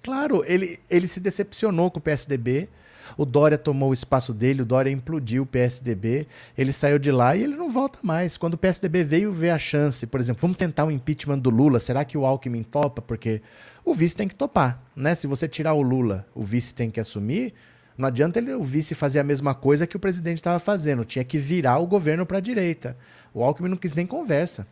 [0.04, 2.70] claro, ele, ele se decepcionou com o PSDB.
[3.18, 6.28] O Dória tomou o espaço dele, o Dória implodiu o PSDB,
[6.58, 8.38] ele saiu de lá e ele não volta mais.
[8.38, 11.50] Quando o PSDB veio ver a chance, por exemplo, vamos tentar o um impeachment do
[11.50, 13.02] Lula, será que o Alckmin topa?
[13.02, 13.42] Porque
[13.84, 15.14] o vice tem que topar, né?
[15.16, 17.54] Se você tirar o Lula, o vice tem que assumir.
[17.98, 21.24] Não adianta ele, o vice fazer a mesma coisa que o presidente estava fazendo, tinha
[21.24, 22.98] que virar o governo para a direita.
[23.34, 24.68] O Alckmin não quis nem conversa.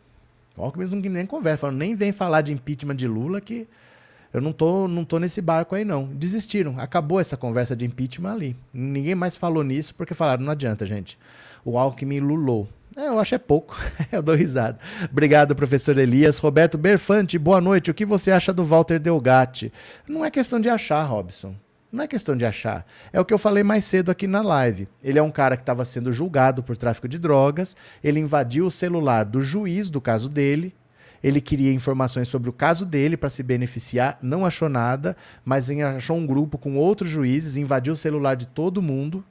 [0.58, 1.62] O Alckmin não quis nem conversa.
[1.62, 3.68] Falou, nem vem falar de impeachment de Lula que
[4.34, 6.06] eu não tô, não tô nesse barco aí, não.
[6.06, 6.80] Desistiram.
[6.80, 8.58] Acabou essa conversa de impeachment ali.
[8.74, 11.20] Ninguém mais falou nisso porque falaram, não adianta, gente.
[11.64, 12.68] O Alckmin lulou.
[12.98, 13.78] É, eu acho é pouco.
[14.12, 14.80] eu dou risada.
[15.10, 16.40] Obrigado, professor Elias.
[16.40, 17.92] Roberto Berfante, boa noite.
[17.92, 19.72] O que você acha do Walter Delgatti?
[20.08, 21.56] Não é questão de achar, Robson.
[21.92, 22.88] Não é questão de achar.
[23.14, 24.88] É o que eu falei mais cedo aqui na live.
[25.04, 27.76] Ele é um cara que estava sendo julgado por tráfico de drogas.
[28.04, 30.74] Ele invadiu o celular do juiz do caso dele.
[31.24, 34.20] Ele queria informações sobre o caso dele para se beneficiar.
[34.22, 35.16] Não achou nada,
[35.46, 39.24] mas achou um grupo com outros juízes, invadiu o celular de todo mundo.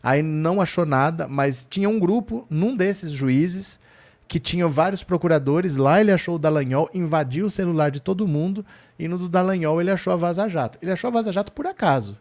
[0.00, 3.80] Aí não achou nada, mas tinha um grupo num desses juízes
[4.28, 5.76] que tinha vários procuradores.
[5.76, 8.64] Lá ele achou o Dallagnol, invadiu o celular de todo mundo
[8.98, 10.78] e no do Dallagnol ele achou a Vaza Jato.
[10.80, 12.16] Ele achou a Vaza Jato por acaso.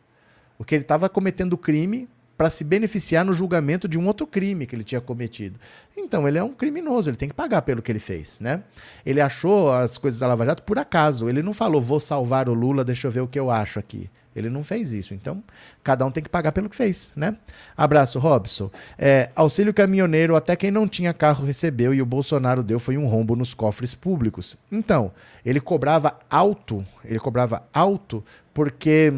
[0.57, 2.09] Porque ele estava cometendo crime
[2.41, 5.59] para se beneficiar no julgamento de um outro crime que ele tinha cometido.
[5.95, 8.63] Então, ele é um criminoso, ele tem que pagar pelo que ele fez, né?
[9.05, 11.29] Ele achou as coisas da Lava Jato por acaso.
[11.29, 14.09] Ele não falou, vou salvar o Lula, deixa eu ver o que eu acho aqui.
[14.35, 15.13] Ele não fez isso.
[15.13, 15.43] Então,
[15.83, 17.37] cada um tem que pagar pelo que fez, né?
[17.77, 18.71] Abraço, Robson.
[18.97, 23.05] É, auxílio caminhoneiro, até quem não tinha carro recebeu e o Bolsonaro deu foi um
[23.05, 24.57] rombo nos cofres públicos.
[24.71, 25.11] Então,
[25.45, 29.13] ele cobrava alto, ele cobrava alto porque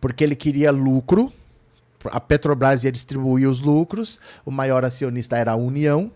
[0.00, 1.32] porque ele queria lucro.
[2.10, 6.10] A Petrobras ia distribuir os lucros, o maior acionista era a União,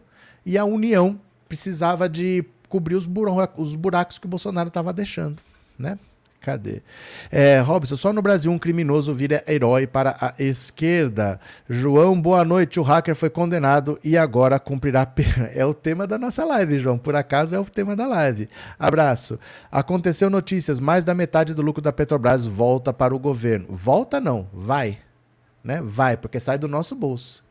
[0.45, 5.43] e a União precisava de cobrir os buracos, os buracos que o Bolsonaro estava deixando,
[5.79, 5.99] né?
[6.47, 6.81] Cadê?
[7.29, 11.41] É, Robson, só no Brasil um criminoso vira herói para a esquerda.
[11.69, 12.79] João, boa noite.
[12.79, 15.51] O hacker foi condenado e agora cumprirá pena.
[15.57, 16.99] É o tema da nossa live, João.
[16.99, 18.49] Por acaso é o tema da live.
[18.79, 19.41] Abraço.
[19.73, 23.67] Aconteceu notícias: mais da metade do lucro da Petrobras volta para o governo.
[23.69, 24.99] Volta não, vai.
[25.67, 25.83] Né?
[25.83, 27.45] Vai, porque sai do nosso bolso.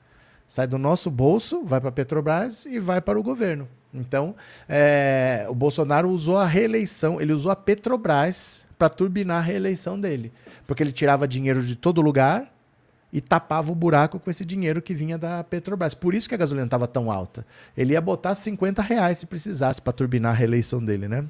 [0.48, 3.68] Sai do nosso bolso, vai para a Petrobras e vai para o governo.
[3.94, 4.34] Então,
[4.70, 10.32] é, o Bolsonaro usou a reeleição, ele usou a Petrobras para turbinar a reeleição dele.
[10.66, 12.50] Porque ele tirava dinheiro de todo lugar
[13.12, 15.94] e tapava o buraco com esse dinheiro que vinha da Petrobras.
[15.94, 17.46] Por isso que a gasolina estava tão alta.
[17.76, 21.26] Ele ia botar 50 reais se precisasse para turbinar a reeleição dele, né?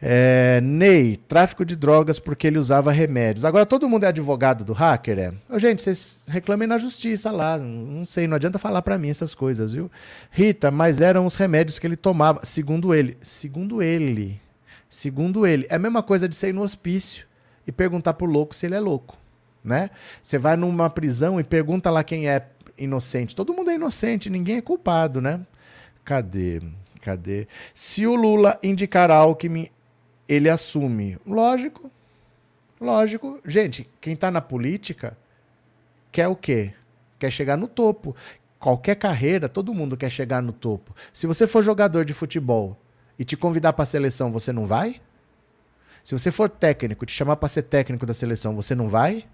[0.00, 3.44] É, Ney, tráfico de drogas porque ele usava remédios.
[3.44, 5.32] Agora todo mundo é advogado do hacker, é?
[5.50, 7.58] Ô, gente, vocês reclamem na justiça lá.
[7.58, 9.90] Não sei, não adianta falar para mim essas coisas, viu?
[10.30, 13.18] Rita, mas eram os remédios que ele tomava, segundo ele.
[13.22, 14.40] Segundo ele.
[14.88, 17.26] Segundo ele, é a mesma coisa de ser no hospício
[17.66, 19.18] e perguntar pro louco se ele é louco,
[19.62, 19.90] né?
[20.22, 22.46] Você vai numa prisão e pergunta lá quem é
[22.78, 23.36] inocente.
[23.36, 25.40] Todo mundo é inocente, ninguém é culpado, né?
[26.04, 26.62] Cadê?
[27.02, 27.46] Cadê?
[27.74, 29.68] Se o Lula indicar Alckmin,
[30.28, 31.18] ele assume.
[31.26, 31.90] Lógico.
[32.80, 33.40] Lógico.
[33.44, 35.16] Gente, quem tá na política
[36.12, 36.72] quer o quê?
[37.18, 38.14] Quer chegar no topo.
[38.58, 40.94] Qualquer carreira, todo mundo quer chegar no topo.
[41.12, 42.76] Se você for jogador de futebol
[43.18, 45.00] e te convidar para a seleção, você não vai?
[46.04, 49.26] Se você for técnico, te chamar para ser técnico da seleção, você não vai?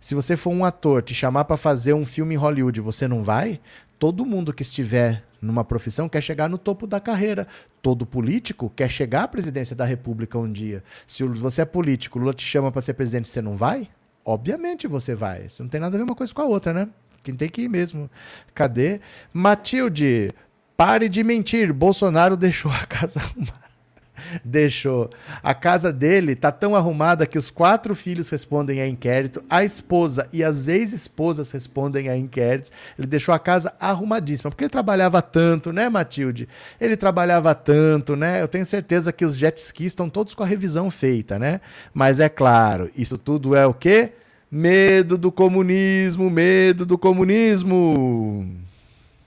[0.00, 3.22] Se você for um ator, te chamar para fazer um filme em Hollywood, você não
[3.22, 3.60] vai?
[3.98, 7.46] Todo mundo que estiver numa profissão quer chegar no topo da carreira.
[7.82, 10.82] Todo político quer chegar à presidência da República um dia.
[11.06, 13.88] Se você é político, Lula te chama para ser presidente, você não vai?
[14.24, 15.46] Obviamente você vai.
[15.46, 16.88] Isso não tem nada a ver uma coisa com a outra, né?
[17.22, 18.08] Quem tem que ir mesmo.
[18.54, 19.00] Cadê?
[19.32, 20.30] Matilde,
[20.76, 21.72] Pare de mentir.
[21.72, 23.71] Bolsonaro deixou a casa arrumada.
[24.44, 25.10] Deixou.
[25.42, 30.28] A casa dele tá tão arrumada que os quatro filhos respondem a inquérito, a esposa
[30.32, 32.72] e as ex-esposas respondem a inquéritos.
[32.98, 36.48] Ele deixou a casa arrumadíssima, porque ele trabalhava tanto, né, Matilde?
[36.80, 38.40] Ele trabalhava tanto, né?
[38.42, 41.60] Eu tenho certeza que os jet skis estão todos com a revisão feita, né?
[41.92, 44.12] Mas é claro, isso tudo é o quê?
[44.50, 48.46] Medo do comunismo, medo do comunismo.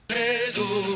[0.08, 0.95] Medo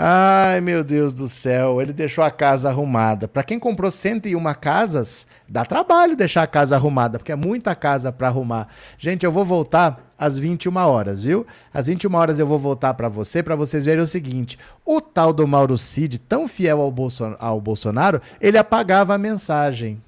[0.00, 3.26] Ai, meu Deus do céu, ele deixou a casa arrumada.
[3.26, 8.12] Para quem comprou 101 casas, dá trabalho deixar a casa arrumada, porque é muita casa
[8.12, 8.68] para arrumar.
[8.96, 11.44] Gente, eu vou voltar às 21 horas, viu?
[11.74, 15.32] Às 21 horas eu vou voltar para você, para vocês verem o seguinte: o tal
[15.32, 20.00] do Mauro Cid, tão fiel ao, Bolson ao Bolsonaro, ele apagava a mensagem.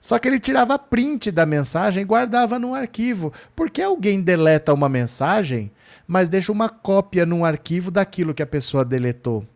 [0.00, 3.32] Só que ele tirava print da mensagem e guardava num arquivo.
[3.54, 5.70] Por que alguém deleta uma mensagem
[6.06, 9.46] mas deixa uma cópia num arquivo daquilo que a pessoa deletou.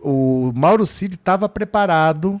[0.00, 2.40] O Mauro Cid estava preparado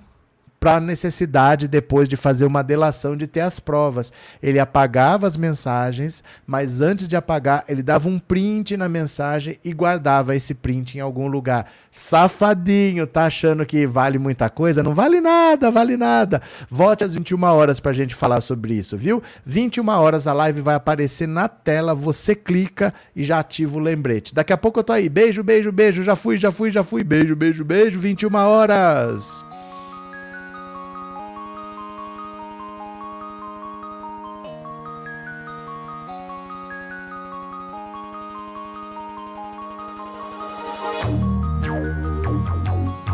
[0.60, 4.12] para a necessidade depois de fazer uma delação de ter as provas.
[4.42, 9.72] Ele apagava as mensagens, mas antes de apagar, ele dava um print na mensagem e
[9.72, 11.70] guardava esse print em algum lugar.
[11.90, 14.82] Safadinho, tá achando que vale muita coisa?
[14.82, 16.42] Não vale nada, vale nada.
[16.68, 19.22] Volte às 21 horas para a gente falar sobre isso, viu?
[19.44, 24.34] 21 horas a live vai aparecer na tela, você clica e já ativa o lembrete.
[24.34, 25.08] Daqui a pouco eu tô aí.
[25.08, 26.02] Beijo, beijo, beijo.
[26.02, 27.02] Já fui, já fui, já fui.
[27.02, 27.98] Beijo, beijo, beijo.
[27.98, 29.47] 21 horas.